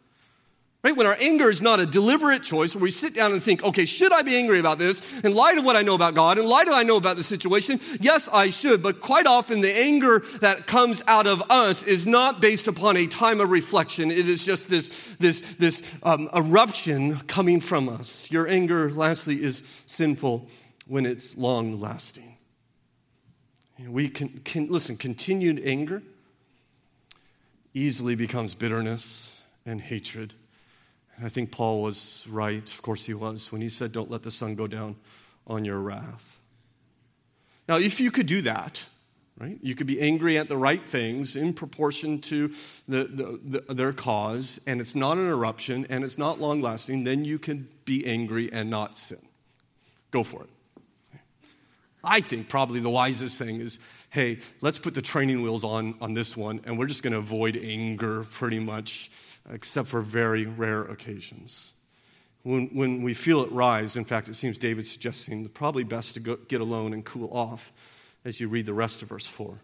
[0.85, 0.97] Right?
[0.97, 3.85] When our anger is not a deliberate choice, where we sit down and think, okay,
[3.85, 5.03] should I be angry about this?
[5.25, 7.17] In light of what I know about God, in light of what I know about
[7.17, 8.81] the situation, yes, I should.
[8.81, 13.09] But quite often, the anger that comes out of us is not based upon a
[13.09, 14.13] time of reflection.
[14.13, 14.89] It is just this,
[15.19, 18.31] this, this um, eruption coming from us.
[18.31, 20.49] Your anger, lastly, is sinful
[20.87, 22.37] when it's long lasting.
[23.85, 26.03] We can, can listen, continued anger
[27.75, 29.33] easily becomes bitterness
[29.67, 30.35] and hatred
[31.23, 34.31] I think Paul was right, of course he was, when he said, Don't let the
[34.31, 34.97] sun go down
[35.47, 36.39] on your wrath.
[37.69, 38.85] Now, if you could do that,
[39.39, 42.53] right, you could be angry at the right things in proportion to
[42.87, 47.05] the, the, the, their cause, and it's not an eruption and it's not long lasting,
[47.05, 49.19] then you can be angry and not sin.
[50.11, 50.51] Go for it.
[52.03, 53.79] I think probably the wisest thing is
[54.11, 57.19] hey, let's put the training wheels on on this one, and we're just going to
[57.19, 59.11] avoid anger pretty much
[59.51, 61.73] except for very rare occasions.
[62.43, 66.21] When, when we feel it rise, in fact, it seems David's suggesting probably best to
[66.21, 67.73] go, get alone and cool off
[68.25, 69.55] as you read the rest of verse 4.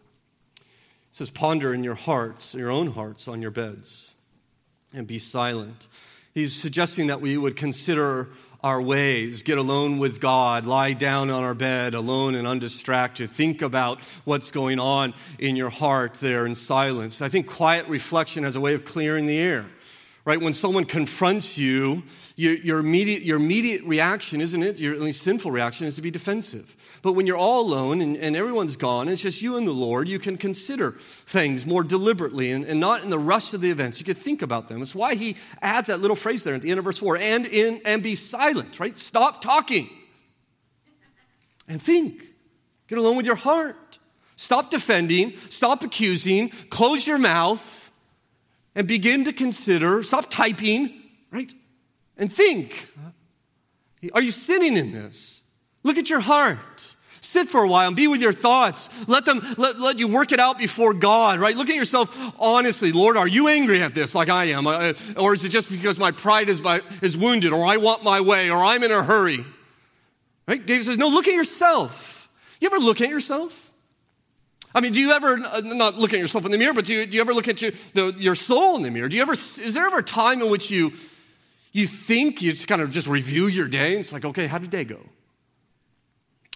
[0.56, 0.62] It
[1.12, 4.16] says, Ponder in your hearts, your own hearts, on your beds,
[4.92, 5.88] and be silent.
[6.34, 8.30] He's suggesting that we would consider
[8.64, 13.28] our ways, get alone with God, lie down on our bed alone and undistracted.
[13.28, 17.20] Think about what's going on in your heart there in silence.
[17.20, 19.66] I think quiet reflection has a way of clearing the air
[20.24, 20.40] right?
[20.40, 22.02] When someone confronts you,
[22.36, 24.80] your, your, immediate, your immediate reaction, isn't it?
[24.80, 26.76] Your least sinful reaction is to be defensive.
[27.00, 30.08] But when you're all alone and, and everyone's gone, it's just you and the Lord,
[30.08, 34.00] you can consider things more deliberately and, and not in the rush of the events.
[34.00, 34.82] You can think about them.
[34.82, 37.46] It's why he adds that little phrase there at the end of verse 4 and,
[37.46, 38.98] in, and be silent, right?
[38.98, 39.88] Stop talking
[41.68, 42.24] and think.
[42.88, 43.98] Get alone with your heart.
[44.34, 47.92] Stop defending, stop accusing, close your mouth
[48.74, 50.92] and begin to consider, stop typing,
[51.30, 51.52] right?
[52.16, 52.88] And think.
[54.12, 55.42] Are you sitting in this?
[55.82, 56.90] Look at your heart.
[57.20, 58.88] Sit for a while and be with your thoughts.
[59.08, 61.56] Let them let, let you work it out before God, right?
[61.56, 62.92] Look at yourself honestly.
[62.92, 64.66] Lord, are you angry at this like I am?
[64.66, 68.04] Uh, or is it just because my pride is, by, is wounded, or I want
[68.04, 69.44] my way, or I'm in a hurry?
[70.46, 70.64] Right?
[70.64, 72.28] David says, No, look at yourself.
[72.60, 73.72] You ever look at yourself?
[74.74, 76.94] I mean, do you ever, uh, not look at yourself in the mirror, but do
[76.94, 79.08] you, do you ever look at your, the, your soul in the mirror?
[79.08, 80.92] Do you ever, is there ever a time in which you,
[81.74, 84.58] you think, you just kind of just review your day, and it's like, okay, how
[84.58, 85.00] did day go?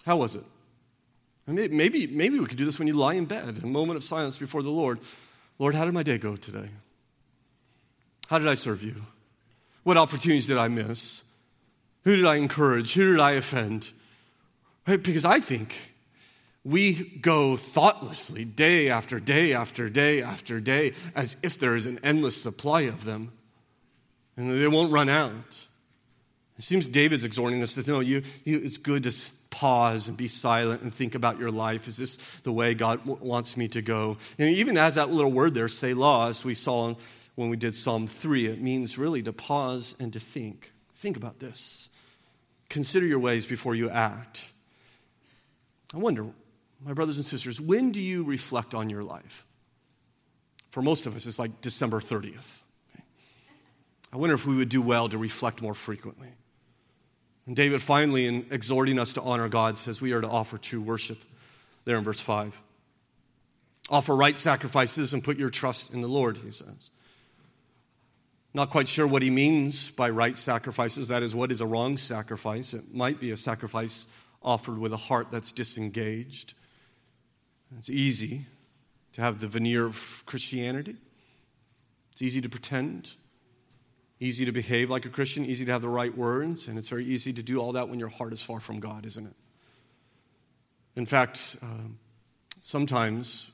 [0.05, 0.45] How was it?
[1.45, 4.37] Maybe, maybe we could do this when you lie in bed, a moment of silence
[4.37, 4.99] before the Lord.
[5.57, 6.69] Lord, how did my day go today?
[8.29, 8.95] How did I serve you?
[9.83, 11.21] What opportunities did I miss?
[12.05, 12.93] Who did I encourage?
[12.93, 13.91] Who did I offend?
[14.87, 15.03] Right?
[15.03, 15.75] Because I think
[16.63, 21.99] we go thoughtlessly day after day after day after day as if there is an
[22.03, 23.33] endless supply of them
[24.39, 25.65] and they won't run out.
[26.57, 29.13] It seems David's exhorting us to know you, you, it's good to
[29.49, 31.87] pause and be silent and think about your life.
[31.89, 34.17] Is this the way God w- wants me to go?
[34.37, 36.95] And even as that little word there, Selah, as we saw
[37.35, 40.71] when we did Psalm 3, it means really to pause and to think.
[40.95, 41.89] Think about this.
[42.69, 44.49] Consider your ways before you act.
[45.93, 46.27] I wonder,
[46.85, 49.45] my brothers and sisters, when do you reflect on your life?
[50.71, 52.61] For most of us, it's like December 30th.
[54.11, 56.29] I wonder if we would do well to reflect more frequently.
[57.45, 60.81] And David finally, in exhorting us to honor God, says we are to offer true
[60.81, 61.19] worship
[61.85, 62.59] there in verse 5.
[63.89, 66.91] Offer right sacrifices and put your trust in the Lord, he says.
[68.53, 71.07] Not quite sure what he means by right sacrifices.
[71.07, 72.73] That is, what is a wrong sacrifice?
[72.73, 74.05] It might be a sacrifice
[74.41, 76.53] offered with a heart that's disengaged.
[77.77, 78.45] It's easy
[79.13, 80.95] to have the veneer of Christianity.
[82.11, 83.15] It's easy to pretend,
[84.19, 87.05] easy to behave like a Christian, easy to have the right words, and it's very
[87.05, 89.35] easy to do all that when your heart is far from God, isn't it?
[90.95, 91.97] In fact, um,
[92.63, 93.51] sometimes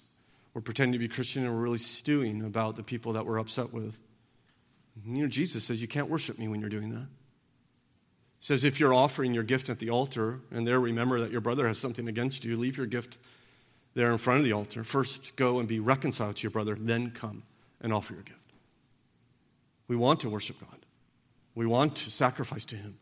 [0.54, 3.72] we're pretending to be Christian and we're really stewing about the people that we're upset
[3.72, 4.00] with.
[5.06, 7.08] You know, Jesus says you can't worship me when you're doing that.
[8.40, 11.42] He says if you're offering your gift at the altar and there remember that your
[11.42, 13.20] brother has something against you, leave your gift
[13.94, 14.84] there in front of the altar.
[14.84, 17.44] First, go and be reconciled to your brother, then come
[17.82, 18.45] and offer your gift.
[19.88, 20.86] We want to worship God,
[21.54, 22.98] we want to sacrifice to Him.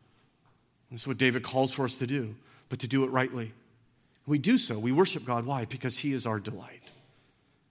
[0.91, 2.35] This is what David calls for us to do,
[2.69, 3.51] but to do it rightly.
[4.25, 4.77] We do so.
[4.77, 5.45] We worship God.
[5.45, 5.65] Why?
[5.65, 6.83] Because He is our delight.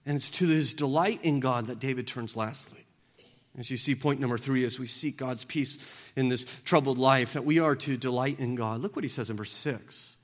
[0.05, 2.85] And it's to His delight in God that David turns lastly.
[3.59, 5.77] As you see, point number three, as we seek God's peace
[6.17, 8.81] in this troubled life, that we are to delight in God.
[8.81, 10.17] Look what he says in verse six.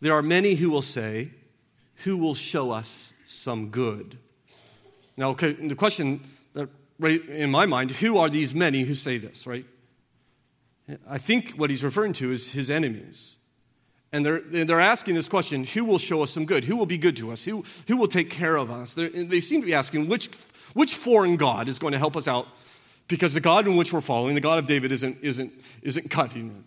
[0.00, 1.30] There are many who will say,
[2.04, 4.18] Who will show us some good?
[5.16, 6.20] Now, okay, the question
[6.98, 9.66] right in my mind, who are these many who say this, right?
[11.08, 13.36] I think what he's referring to is his enemies.
[14.12, 16.64] And they're, they're asking this question who will show us some good?
[16.66, 17.42] Who will be good to us?
[17.42, 18.94] Who, who will take care of us?
[18.94, 20.30] They're, they seem to be asking which,
[20.74, 22.46] which foreign God is going to help us out
[23.08, 26.48] because the God in which we're following, the God of David, isn't, isn't, isn't cutting
[26.48, 26.64] it.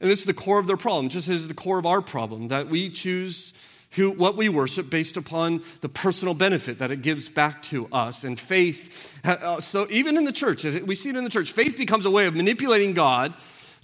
[0.00, 2.48] And this is the core of their problem, just as the core of our problem,
[2.48, 3.54] that we choose
[3.92, 8.24] who, what we worship based upon the personal benefit that it gives back to us.
[8.24, 11.76] And faith, uh, so even in the church, we see it in the church, faith
[11.76, 13.34] becomes a way of manipulating God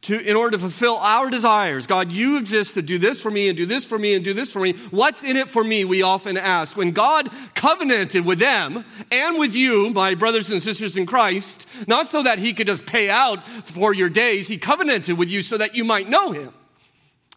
[0.03, 1.87] to, in order to fulfill our desires.
[1.87, 4.33] God, you exist to do this for me and do this for me and do
[4.33, 4.73] this for me.
[4.91, 5.85] What's in it for me?
[5.85, 6.77] We often ask.
[6.77, 12.07] When God covenanted with them and with you, my brothers and sisters in Christ, not
[12.07, 15.59] so that he could just pay out for your days, he covenanted with you so
[15.59, 16.53] that you might know him.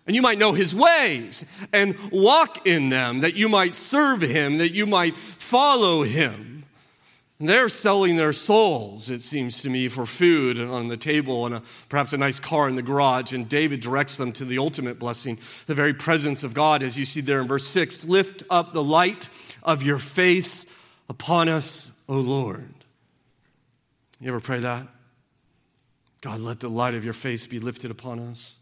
[0.08, 4.58] And you might know his ways and walk in them, that you might serve him,
[4.58, 6.52] that you might follow him.
[7.40, 11.56] And they're selling their souls, it seems to me, for food on the table and
[11.56, 13.34] a, perhaps a nice car in the garage.
[13.34, 17.06] And David directs them to the ultimate blessing, the very presence of God, as you
[17.06, 19.28] see there in verse 6 Lift up the light
[19.64, 20.68] of your face
[21.10, 22.74] upon us, O Lord.
[24.20, 24.88] You ever pray that?
[26.22, 28.60] God, let the light of your face be lifted upon us.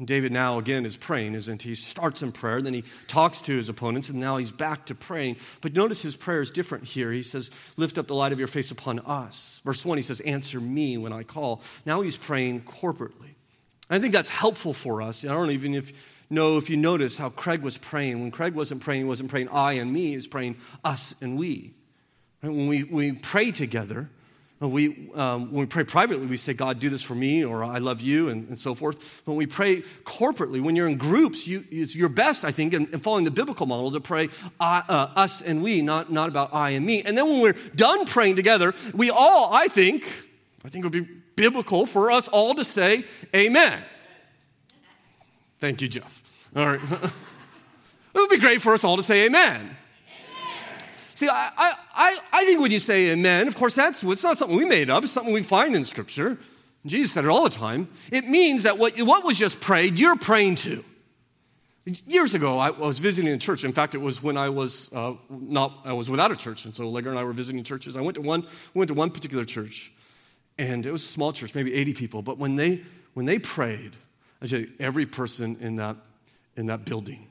[0.00, 1.68] And David now again is praying, isn't he?
[1.68, 4.94] He starts in prayer, then he talks to his opponents, and now he's back to
[4.94, 5.36] praying.
[5.60, 7.12] But notice his prayer is different here.
[7.12, 9.60] He says, Lift up the light of your face upon us.
[9.62, 11.60] Verse 1, he says, Answer me when I call.
[11.84, 13.34] Now he's praying corporately.
[13.90, 15.22] I think that's helpful for us.
[15.22, 15.92] I don't even if,
[16.30, 18.22] know if you notice how Craig was praying.
[18.22, 21.38] When Craig wasn't praying, he wasn't praying I and me, he was praying us and
[21.38, 21.74] we.
[22.40, 24.08] When we, we pray together,
[24.68, 27.78] we, um, when we pray privately, we say, God, do this for me, or I
[27.78, 28.98] love you, and, and so forth.
[29.24, 32.74] But When we pray corporately, when you're in groups, you, it's your best, I think,
[32.74, 34.28] in, in following the biblical model to pray
[34.60, 37.02] I, uh, us and we, not, not about I and me.
[37.02, 40.04] And then when we're done praying together, we all, I think,
[40.62, 43.04] I think it would be biblical for us all to say,
[43.34, 43.80] Amen.
[45.58, 46.22] Thank you, Jeff.
[46.54, 46.80] All right.
[46.92, 47.10] it
[48.14, 49.74] would be great for us all to say Amen.
[51.20, 54.56] See, I, I, I think when you say amen, of course, that's it's not something
[54.56, 56.38] we made up, it's something we find in Scripture.
[56.86, 57.88] Jesus said it all the time.
[58.10, 60.82] It means that what, what was just prayed, you're praying to.
[62.06, 63.64] Years ago, I was visiting a church.
[63.64, 66.74] In fact, it was when I was uh, not I was without a church, and
[66.74, 67.98] so Legger and I were visiting churches.
[67.98, 69.92] I went to one went to one particular church,
[70.56, 72.22] and it was a small church, maybe 80 people.
[72.22, 72.80] But when they
[73.12, 73.92] when they prayed,
[74.40, 75.96] I tell you, every person in that
[76.56, 77.26] in that building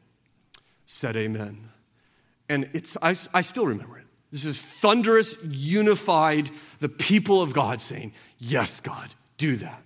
[0.85, 1.68] said Amen.
[2.49, 4.05] And it's, I, I still remember it.
[4.31, 9.81] This is thunderous, unified, the people of God saying, Yes, God, do that.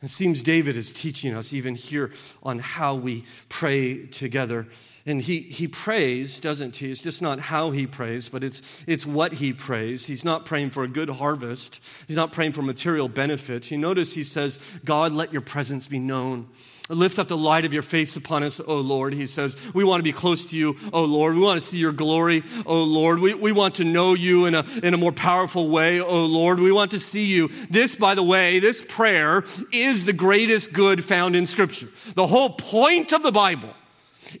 [0.00, 2.12] It seems David is teaching us even here
[2.42, 4.68] on how we pray together.
[5.04, 6.90] And he, he prays, doesn't he?
[6.90, 10.04] It's just not how he prays, but it's, it's what he prays.
[10.04, 11.82] He's not praying for a good harvest.
[12.06, 13.70] He's not praying for material benefits.
[13.70, 16.46] You notice he says, God, let your presence be known.
[16.90, 19.12] Lift up the light of your face upon us, O Lord.
[19.12, 21.34] He says, We want to be close to you, O Lord.
[21.34, 23.18] We want to see your glory, O Lord.
[23.18, 26.60] We, we want to know you in a, in a more powerful way, O Lord.
[26.60, 27.48] We want to see you.
[27.68, 31.88] This, by the way, this prayer is the greatest good found in Scripture.
[32.14, 33.74] The whole point of the Bible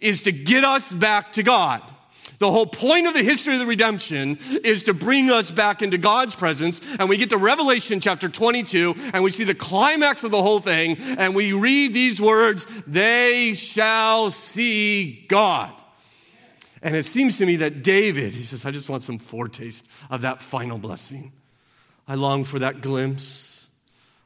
[0.00, 1.82] is to get us back to God.
[2.38, 5.98] The whole point of the history of the redemption is to bring us back into
[5.98, 6.80] God's presence.
[6.98, 10.60] And we get to Revelation chapter 22 and we see the climax of the whole
[10.60, 15.72] thing and we read these words, they shall see God.
[16.80, 20.22] And it seems to me that David, he says, I just want some foretaste of
[20.22, 21.32] that final blessing.
[22.06, 23.57] I long for that glimpse.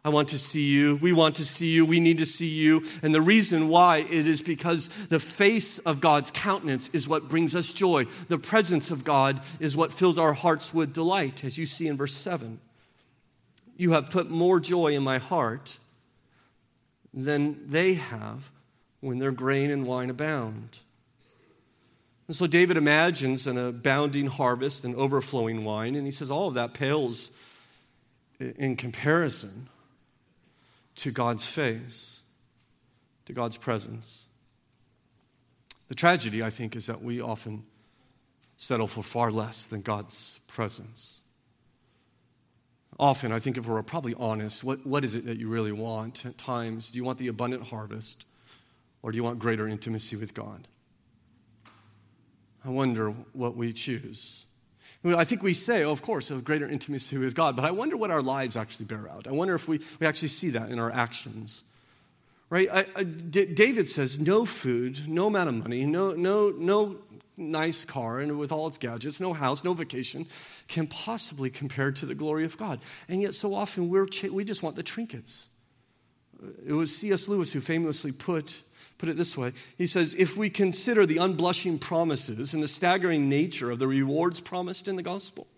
[0.04, 0.96] I want to see you.
[0.96, 1.86] We want to see you.
[1.86, 2.84] We need to see you.
[3.02, 7.54] And the reason why it is because the face of God's countenance is what brings
[7.54, 8.06] us joy.
[8.28, 11.96] The presence of God is what fills our hearts with delight, as you see in
[11.96, 12.58] verse 7.
[13.76, 15.78] You have put more joy in my heart
[17.14, 18.50] than they have
[19.00, 20.80] when their grain and wine abound.
[22.26, 26.54] And so David imagines an abounding harvest and overflowing wine, and he says all of
[26.54, 27.30] that pales
[28.40, 29.68] in comparison
[30.96, 32.22] to God's face,
[33.26, 34.26] to God's presence.
[35.88, 37.64] The tragedy, I think, is that we often
[38.56, 41.22] settle for far less than God's presence.
[42.98, 46.24] Often, I think if we're probably honest, what, what is it that you really want
[46.24, 46.90] at times?
[46.90, 48.24] Do you want the abundant harvest
[49.02, 50.68] or do you want greater intimacy with God?
[52.64, 54.46] I wonder what we choose.
[55.04, 57.96] I think we say, oh, of course, a greater intimacy with God, but I wonder
[57.96, 59.26] what our lives actually bear out.
[59.26, 61.64] I wonder if we, we actually see that in our actions.
[62.50, 62.68] Right?
[62.70, 66.98] I, I, D- David says, no food, no amount of money, no, no, no
[67.36, 70.26] nice car, and with all its gadgets, no house, no vacation,
[70.68, 72.80] can possibly compare to the glory of God.
[73.08, 75.48] And yet, so often, we're we just want the trinkets.
[76.42, 77.28] Uh, it was C.S.
[77.28, 78.62] Lewis who famously put
[79.02, 83.28] put it this way He says, If we consider the unblushing promises and the staggering
[83.28, 85.48] nature of the rewards promised in the gospel,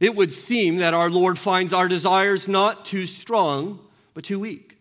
[0.00, 3.78] it would seem that our Lord finds our desires not too strong,
[4.14, 4.78] but too weak.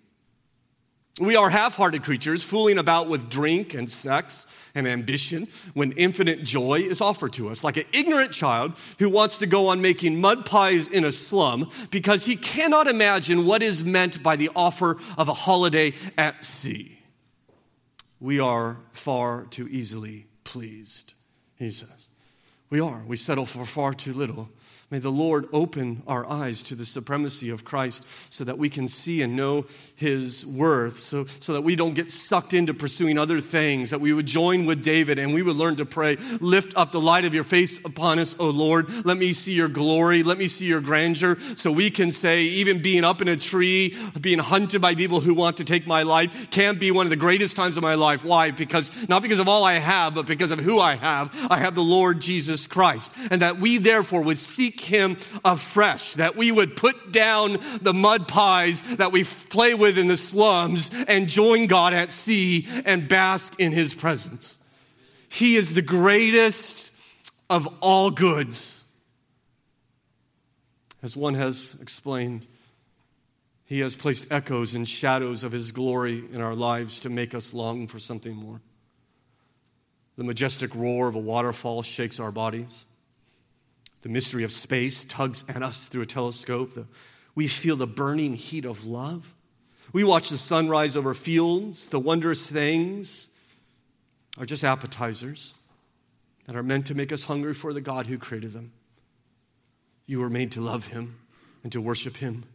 [1.19, 6.43] We are half hearted creatures fooling about with drink and sex and ambition when infinite
[6.43, 10.21] joy is offered to us, like an ignorant child who wants to go on making
[10.21, 14.95] mud pies in a slum because he cannot imagine what is meant by the offer
[15.17, 16.98] of a holiday at sea
[18.19, 21.13] we are far too easily pleased,
[21.57, 22.07] he says.
[22.69, 23.03] We are.
[23.07, 24.49] We settle for far too little.
[24.91, 28.87] May the Lord open our eyes to the supremacy of Christ so that we can
[28.87, 33.39] see and know his worth, so, so that we don't get sucked into pursuing other
[33.39, 36.91] things, that we would join with David and we would learn to pray, Lift up
[36.91, 39.05] the light of your face upon us, O Lord.
[39.05, 40.23] Let me see your glory.
[40.23, 41.37] Let me see your grandeur.
[41.55, 45.35] So we can say, even being up in a tree, being hunted by people who
[45.35, 48.25] want to take my life, can't be one of the greatest times of my life.
[48.25, 48.49] Why?
[48.49, 51.29] Because, not because of all I have, but because of who I have.
[51.51, 53.11] I have the Lord Jesus Christ.
[53.29, 58.27] And that we therefore would seek him afresh, that we would put down the mud
[58.27, 63.53] pies that we play with in the slums and join God at sea and bask
[63.59, 64.57] in his presence.
[65.29, 66.91] He is the greatest
[67.49, 68.83] of all goods.
[71.01, 72.45] As one has explained,
[73.65, 77.53] he has placed echoes and shadows of his glory in our lives to make us
[77.53, 78.61] long for something more.
[80.17, 82.83] The majestic roar of a waterfall shakes our bodies.
[84.01, 86.73] The mystery of space tugs at us through a telescope.
[86.73, 86.87] The,
[87.35, 89.33] we feel the burning heat of love.
[89.91, 91.89] We watch the sunrise over fields.
[91.89, 93.27] The wondrous things
[94.37, 95.53] are just appetizers
[96.45, 98.71] that are meant to make us hungry for the God who created them.
[100.05, 101.19] You were made to love him
[101.63, 102.45] and to worship him,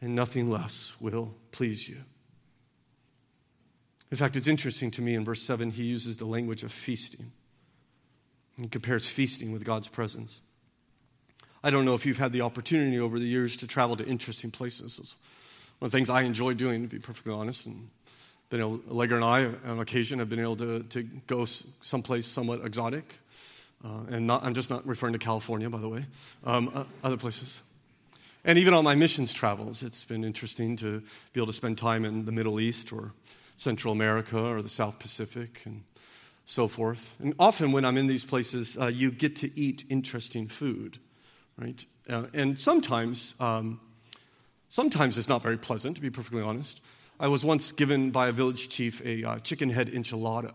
[0.00, 1.98] and nothing less will please you.
[4.10, 7.30] In fact, it's interesting to me in verse 7, he uses the language of feasting.
[8.56, 10.40] He compares feasting with God's presence.
[11.62, 14.50] I don't know if you've had the opportunity over the years to travel to interesting
[14.50, 14.98] places.
[14.98, 15.16] It's
[15.78, 17.66] one of the things I enjoy doing, to be perfectly honest.
[17.66, 17.88] And
[18.50, 22.64] been able, Allegra and I, on occasion, have been able to, to go someplace somewhat
[22.64, 23.18] exotic.
[23.84, 26.06] Uh, and not, I'm just not referring to California, by the way,
[26.44, 27.60] um, uh, other places.
[28.44, 31.00] And even on my missions travels, it's been interesting to
[31.32, 33.12] be able to spend time in the Middle East or
[33.56, 35.82] Central America or the South Pacific and
[36.44, 37.14] so forth.
[37.20, 40.98] And often when I'm in these places, uh, you get to eat interesting food
[41.58, 41.84] right?
[42.08, 43.80] Uh, and sometimes, um,
[44.68, 46.80] sometimes it's not very pleasant, to be perfectly honest.
[47.20, 50.52] I was once given by a village chief a uh, chicken head enchilada,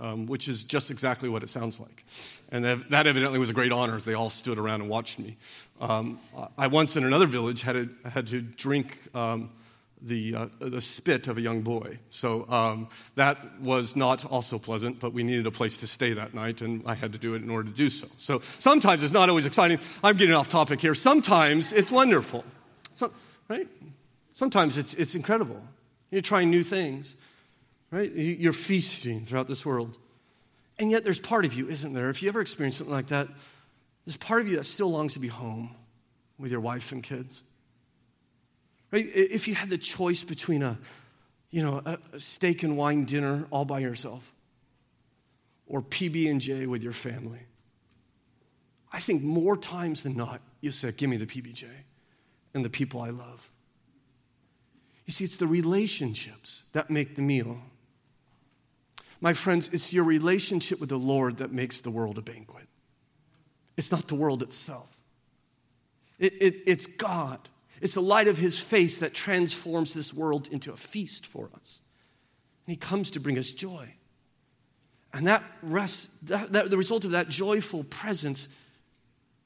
[0.00, 2.04] um, which is just exactly what it sounds like.
[2.50, 5.36] And that evidently was a great honor as they all stood around and watched me.
[5.80, 6.18] Um,
[6.58, 9.50] I once in another village had, to, had to drink um,
[10.04, 11.98] the, uh, the spit of a young boy.
[12.10, 16.34] So um, that was not also pleasant, but we needed a place to stay that
[16.34, 18.08] night, and I had to do it in order to do so.
[18.18, 19.78] So sometimes it's not always exciting.
[20.02, 20.94] I'm getting off topic here.
[20.94, 22.44] Sometimes it's wonderful,
[22.94, 23.12] so,
[23.48, 23.68] right?
[24.32, 25.62] Sometimes it's, it's incredible.
[26.10, 27.16] You're trying new things,
[27.90, 28.10] right?
[28.12, 29.98] You're feasting throughout this world.
[30.78, 32.10] And yet there's part of you, isn't there?
[32.10, 33.28] If you ever experience something like that,
[34.04, 35.76] there's part of you that still longs to be home
[36.38, 37.44] with your wife and kids
[38.92, 39.08] Right?
[39.14, 40.78] If you had the choice between a,
[41.50, 41.82] you know,
[42.12, 44.34] a steak and wine dinner all by yourself
[45.66, 47.40] or PB&J with your family,
[48.92, 51.64] I think more times than not, you say, give me the PBJ
[52.52, 53.50] and the people I love.
[55.06, 57.58] You see, it's the relationships that make the meal.
[59.22, 62.68] My friends, it's your relationship with the Lord that makes the world a banquet.
[63.78, 64.88] It's not the world itself.
[66.18, 67.48] It, it, it's God
[67.82, 71.80] it's the light of his face that transforms this world into a feast for us.
[72.64, 73.94] And he comes to bring us joy.
[75.12, 78.46] And that, rest, that, that, the result of that joyful presence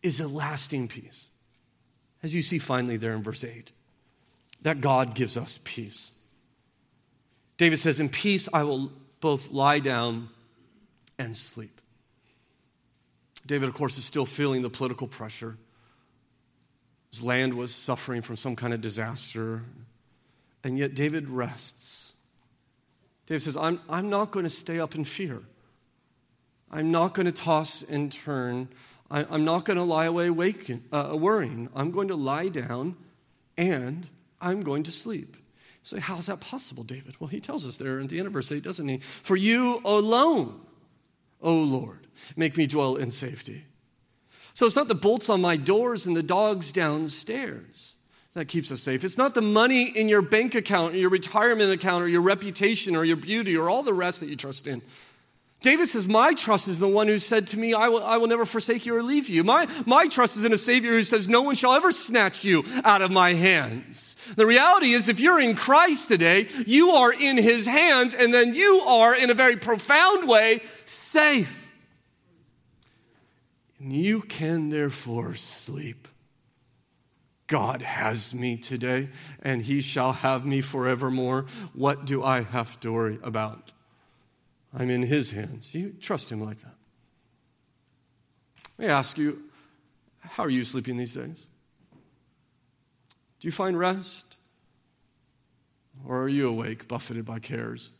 [0.03, 1.31] is a lasting peace.
[2.23, 3.73] As you see finally there in verse 8,
[4.61, 6.13] that God gives us peace.
[7.57, 10.29] David says, In peace I will both lie down
[11.19, 11.81] and sleep.
[13.47, 15.57] David, of course, is still feeling the political pressure
[17.13, 19.63] his land was suffering from some kind of disaster.
[20.65, 22.13] And yet David rests.
[23.27, 25.43] David says, I'm, I'm not going to stay up in fear.
[26.71, 28.69] I'm not going to toss and turn.
[29.11, 31.69] I, am not going to lie awake uh, worrying.
[31.75, 32.97] I'm going to lie down
[33.57, 34.09] and
[34.41, 35.37] I'm going to sleep.
[35.83, 37.15] So, how's that possible, David?
[37.21, 38.99] Well, he tells us there at the end of verse 8, doesn't he?
[38.99, 40.61] For you alone,
[41.41, 43.65] O Lord, make me dwell in safety.
[44.57, 47.95] So, it's not the bolts on my doors and the dogs downstairs
[48.33, 49.05] that keeps us safe.
[49.05, 52.97] It's not the money in your bank account, or your retirement account, or your reputation,
[52.97, 54.81] or your beauty, or all the rest that you trust in.
[55.61, 58.29] David says, My trust is the one who said to me, I will, I will
[58.29, 59.45] never forsake you or leave you.
[59.45, 62.65] My, my trust is in a Savior who says, No one shall ever snatch you
[62.83, 64.17] out of my hands.
[64.37, 68.55] The reality is, if you're in Christ today, you are in his hands, and then
[68.55, 71.66] you are, in a very profound way, safe.
[73.79, 76.09] And you can therefore sleep.
[77.47, 79.09] God has me today,
[79.43, 81.47] and he shall have me forevermore.
[81.75, 83.73] What do I have to worry about?
[84.75, 85.75] I'm in his hands.
[85.75, 86.75] You trust him like that.
[88.79, 89.43] Let me ask you,
[90.21, 91.47] how are you sleeping these days?
[93.41, 94.37] Do you find rest?
[96.05, 97.91] Or are you awake, buffeted by cares?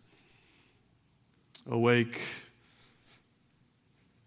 [1.69, 2.21] Awake,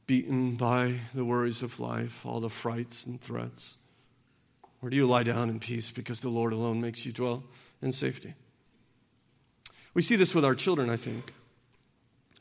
[0.10, 3.78] beaten by the worries of life, all the frights and threats?
[4.82, 7.44] Or do you lie down in peace because the Lord alone makes you dwell
[7.80, 8.34] in safety?
[9.94, 11.32] We see this with our children, I think.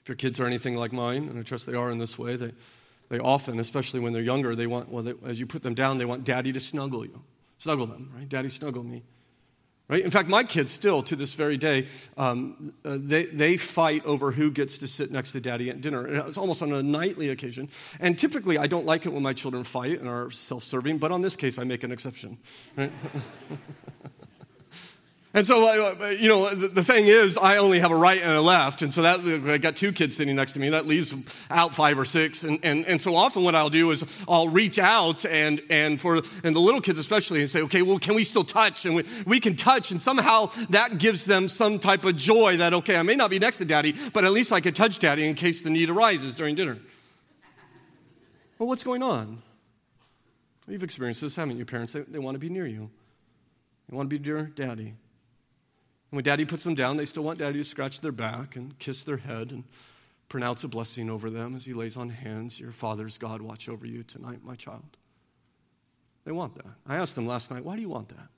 [0.00, 2.36] If your kids are anything like mine, and I trust they are in this way,
[2.36, 2.52] they,
[3.10, 5.98] they often, especially when they're younger, they want, well, they, as you put them down,
[5.98, 7.22] they want daddy to snuggle you.
[7.58, 8.26] Snuggle them, right?
[8.26, 9.02] Daddy, snuggle me.
[9.88, 10.04] Right?
[10.04, 11.86] In fact, my kids still, to this very day,
[12.18, 16.06] um, uh, they, they fight over who gets to sit next to daddy at dinner.
[16.26, 17.70] It's almost on a nightly occasion.
[17.98, 21.10] And typically, I don't like it when my children fight and are self serving, but
[21.10, 22.36] on this case, I make an exception.
[22.76, 22.92] Right?
[25.38, 28.40] And so, uh, you know, the, thing is, I only have a right and a
[28.40, 28.82] left.
[28.82, 30.70] And so that, I got two kids sitting next to me.
[30.70, 31.14] That leaves
[31.48, 32.42] out five or six.
[32.42, 36.16] And, and, and so often what I'll do is I'll reach out and, and for,
[36.42, 38.84] and the little kids especially, and say, okay, well, can we still touch?
[38.84, 39.92] And we, we can touch.
[39.92, 43.38] And somehow that gives them some type of joy that, okay, I may not be
[43.38, 46.34] next to daddy, but at least I can touch daddy in case the need arises
[46.34, 46.78] during dinner.
[48.58, 49.40] Well, what's going on?
[50.66, 51.92] You've experienced this, haven't you, parents?
[51.92, 52.90] They, they want to be near you.
[53.88, 54.94] They want to be near daddy.
[56.10, 59.04] When daddy puts them down, they still want daddy to scratch their back and kiss
[59.04, 59.64] their head and
[60.28, 62.58] pronounce a blessing over them as he lays on hands.
[62.58, 64.96] Your father's God watch over you tonight, my child.
[66.24, 66.66] They want that.
[66.86, 68.28] I asked them last night, why do you want that?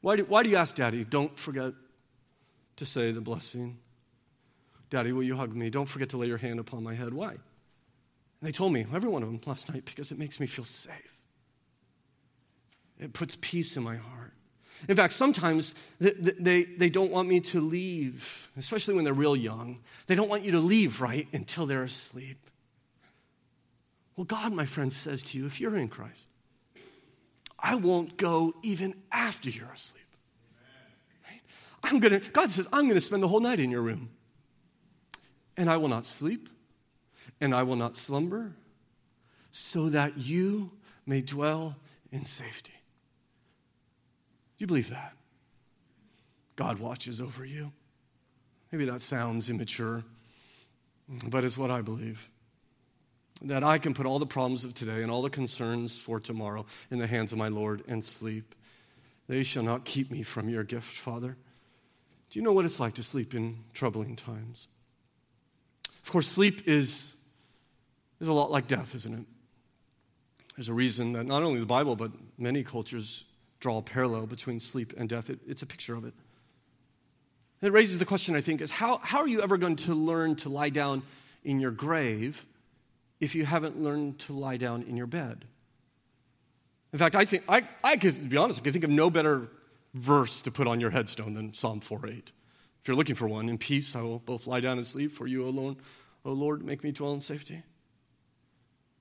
[0.00, 1.72] Why do, why do you ask daddy, don't forget
[2.76, 3.78] to say the blessing?
[4.90, 5.70] Daddy, will you hug me?
[5.70, 7.12] Don't forget to lay your hand upon my head.
[7.12, 7.30] Why?
[7.30, 7.40] And
[8.42, 11.20] they told me, every one of them last night, because it makes me feel safe.
[12.98, 14.32] It puts peace in my heart.
[14.88, 19.80] In fact, sometimes they, they don't want me to leave, especially when they're real young.
[20.06, 22.38] They don't want you to leave, right, until they're asleep.
[24.16, 26.26] Well, God, my friend, says to you, if you're in Christ,
[27.58, 30.04] I won't go even after you're asleep.
[31.28, 31.40] Right?
[31.82, 34.10] I'm gonna, God says, I'm gonna spend the whole night in your room.
[35.56, 36.50] And I will not sleep,
[37.40, 38.52] and I will not slumber,
[39.50, 40.70] so that you
[41.06, 41.76] may dwell
[42.12, 42.74] in safety.
[44.56, 45.12] Do you believe that?
[46.56, 47.72] God watches over you.
[48.72, 50.02] Maybe that sounds immature,
[51.28, 52.30] but it's what I believe.
[53.42, 56.64] That I can put all the problems of today and all the concerns for tomorrow
[56.90, 58.54] in the hands of my Lord and sleep.
[59.28, 61.36] They shall not keep me from your gift, Father.
[62.30, 64.68] Do you know what it's like to sleep in troubling times?
[66.02, 67.14] Of course, sleep is,
[68.20, 69.26] is a lot like death, isn't it?
[70.56, 73.24] There's a reason that not only the Bible, but many cultures
[73.60, 75.30] draw a parallel between sleep and death.
[75.30, 76.14] It, it's a picture of it.
[77.62, 80.36] It raises the question, I think, is how, how are you ever going to learn
[80.36, 81.02] to lie down
[81.42, 82.44] in your grave
[83.18, 85.46] if you haven't learned to lie down in your bed?
[86.92, 89.10] In fact, I think, I, I could, to be honest, I could think of no
[89.10, 89.48] better
[89.94, 92.32] verse to put on your headstone than Psalm 4 8.
[92.82, 95.26] If you're looking for one, in peace I will both lie down and sleep, for
[95.26, 95.76] you alone,
[96.24, 97.62] O Lord, make me dwell in safety.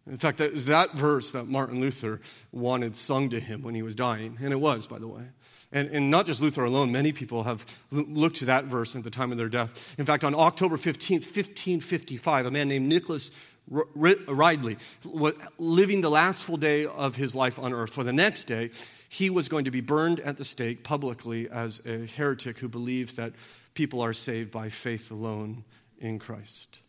[0.07, 3.81] In fact, it was that verse that Martin Luther wanted sung to him when he
[3.81, 4.37] was dying.
[4.39, 5.23] And it was, by the way.
[5.71, 9.09] And, and not just Luther alone, many people have looked to that verse at the
[9.09, 9.95] time of their death.
[9.97, 13.31] In fact, on October 15th, 1555, a man named Nicholas
[13.67, 18.45] Ridley, was living the last full day of his life on earth, for the next
[18.45, 18.69] day,
[19.09, 23.17] he was going to be burned at the stake publicly as a heretic who believed
[23.17, 23.33] that
[23.73, 25.63] people are saved by faith alone
[25.99, 26.79] in Christ.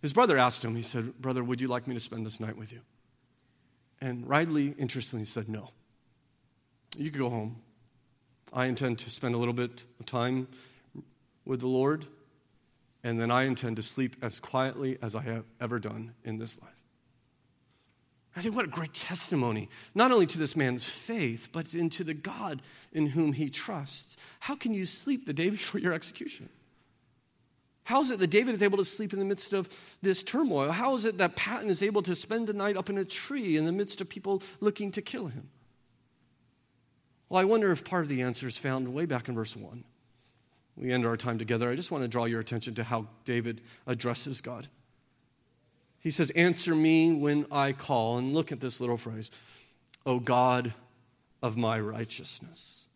[0.00, 2.56] His brother asked him, he said, Brother, would you like me to spend this night
[2.56, 2.80] with you?
[4.00, 5.70] And Ridley, interestingly, said, No.
[6.96, 7.62] You can go home.
[8.52, 10.48] I intend to spend a little bit of time
[11.44, 12.06] with the Lord,
[13.04, 16.60] and then I intend to sleep as quietly as I have ever done in this
[16.60, 16.70] life.
[18.34, 22.14] I think, what a great testimony, not only to this man's faith, but into the
[22.14, 24.16] God in whom he trusts.
[24.40, 26.48] How can you sleep the day before your execution?
[27.84, 29.68] How is it that David is able to sleep in the midst of
[30.02, 30.70] this turmoil?
[30.70, 33.56] How is it that Paton is able to spend the night up in a tree
[33.56, 35.48] in the midst of people looking to kill him?
[37.28, 39.84] Well, I wonder if part of the answer is found way back in verse 1.
[40.76, 41.70] We end our time together.
[41.70, 44.68] I just want to draw your attention to how David addresses God.
[46.00, 48.18] He says, Answer me when I call.
[48.18, 49.30] And look at this little phrase,
[50.06, 50.72] O God
[51.42, 52.88] of my righteousness.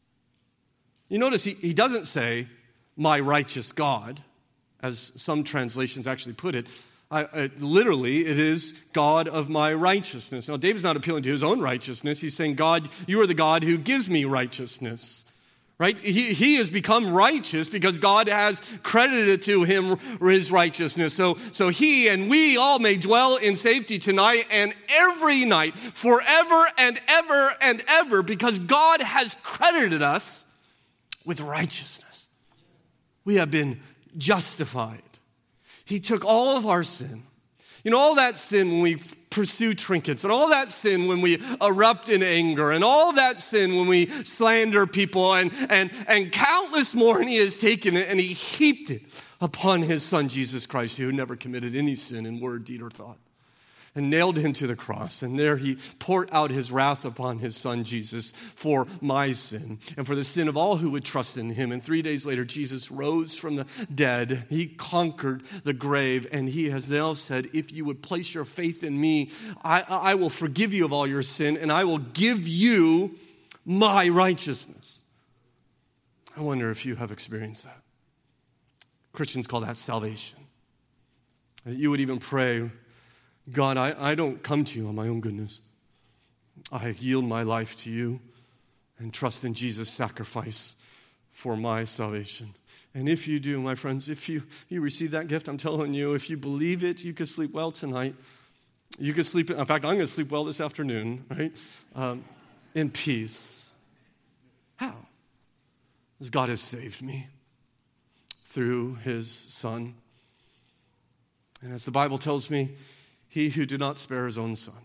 [1.08, 2.48] You notice he, he doesn't say,
[2.96, 4.22] My righteous God,
[4.84, 6.66] as some translations actually put it.
[7.10, 10.48] I, literally, it is God of my righteousness.
[10.48, 12.20] Now, David's not appealing to his own righteousness.
[12.20, 15.24] He's saying, God, you are the God who gives me righteousness
[15.76, 15.98] right?
[15.98, 21.14] He, he has become righteous because God has credited to him his righteousness.
[21.14, 26.64] So, so he and we all may dwell in safety tonight and every night, forever
[26.78, 30.44] and ever and ever, because God has credited us
[31.26, 32.28] with righteousness.
[33.24, 33.80] We have been
[34.16, 35.02] justified.
[35.84, 37.24] He took all of our sin.
[37.84, 38.96] You know, all that sin when we
[39.28, 43.76] pursue trinkets, and all that sin when we erupt in anger, and all that sin
[43.76, 48.18] when we slander people, and, and, and countless more, and he has taken it and
[48.18, 49.02] he heaped it
[49.40, 53.18] upon his son Jesus Christ, who never committed any sin in word, deed, or thought
[53.94, 55.22] and nailed him to the cross.
[55.22, 60.06] And there he poured out his wrath upon his son Jesus for my sin and
[60.06, 61.70] for the sin of all who would trust in him.
[61.70, 64.46] And three days later, Jesus rose from the dead.
[64.50, 66.26] He conquered the grave.
[66.32, 69.30] And he has now said, If you would place your faith in me,
[69.62, 73.16] I, I will forgive you of all your sin and I will give you
[73.64, 75.02] my righteousness.
[76.36, 77.80] I wonder if you have experienced that.
[79.12, 80.40] Christians call that salvation.
[81.64, 82.70] You would even pray
[83.52, 85.60] God, I, I don't come to you on my own goodness.
[86.72, 88.20] I yield my life to you
[88.98, 90.74] and trust in Jesus' sacrifice
[91.30, 92.54] for my salvation.
[92.94, 96.14] And if you do, my friends, if you, you receive that gift, I'm telling you,
[96.14, 98.14] if you believe it, you can sleep well tonight.
[98.98, 101.52] You can sleep, in fact, I'm going to sleep well this afternoon, right?
[101.96, 102.24] Um,
[102.74, 103.70] in peace.
[104.76, 104.94] How?
[106.16, 107.26] Because God has saved me
[108.44, 109.94] through his Son.
[111.60, 112.76] And as the Bible tells me,
[113.34, 114.76] he who did not spare his own son,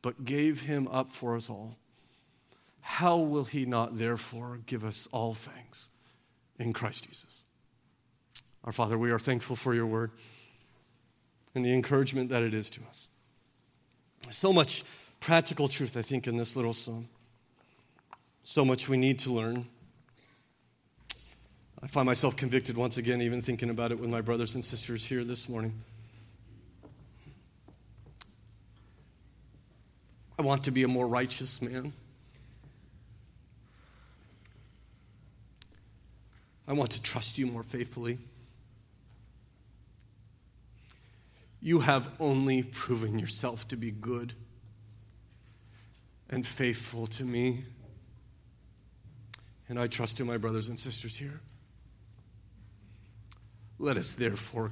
[0.00, 1.74] but gave him up for us all,
[2.80, 5.88] how will he not therefore give us all things
[6.60, 7.42] in Christ Jesus?
[8.62, 10.12] Our Father, we are thankful for your word
[11.56, 13.08] and the encouragement that it is to us.
[14.30, 14.84] So much
[15.18, 17.08] practical truth, I think, in this little song.
[18.44, 19.66] So much we need to learn.
[21.82, 25.04] I find myself convicted once again, even thinking about it with my brothers and sisters
[25.04, 25.82] here this morning.
[30.38, 31.92] I want to be a more righteous man.
[36.68, 38.18] I want to trust you more faithfully.
[41.60, 44.34] You have only proven yourself to be good
[46.28, 47.64] and faithful to me.
[49.68, 51.40] And I trust in my brothers and sisters here.
[53.78, 54.70] Let us therefore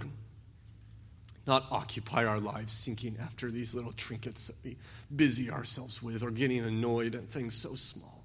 [1.46, 4.76] not occupy our lives seeking after these little trinkets that we
[5.14, 8.24] busy ourselves with or getting annoyed at things so small.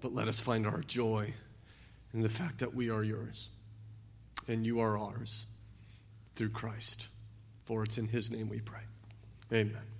[0.00, 1.34] But let us find our joy
[2.12, 3.50] in the fact that we are yours
[4.46, 5.46] and you are ours
[6.34, 7.08] through Christ.
[7.64, 8.80] For it's in his name we pray.
[9.52, 9.97] Amen.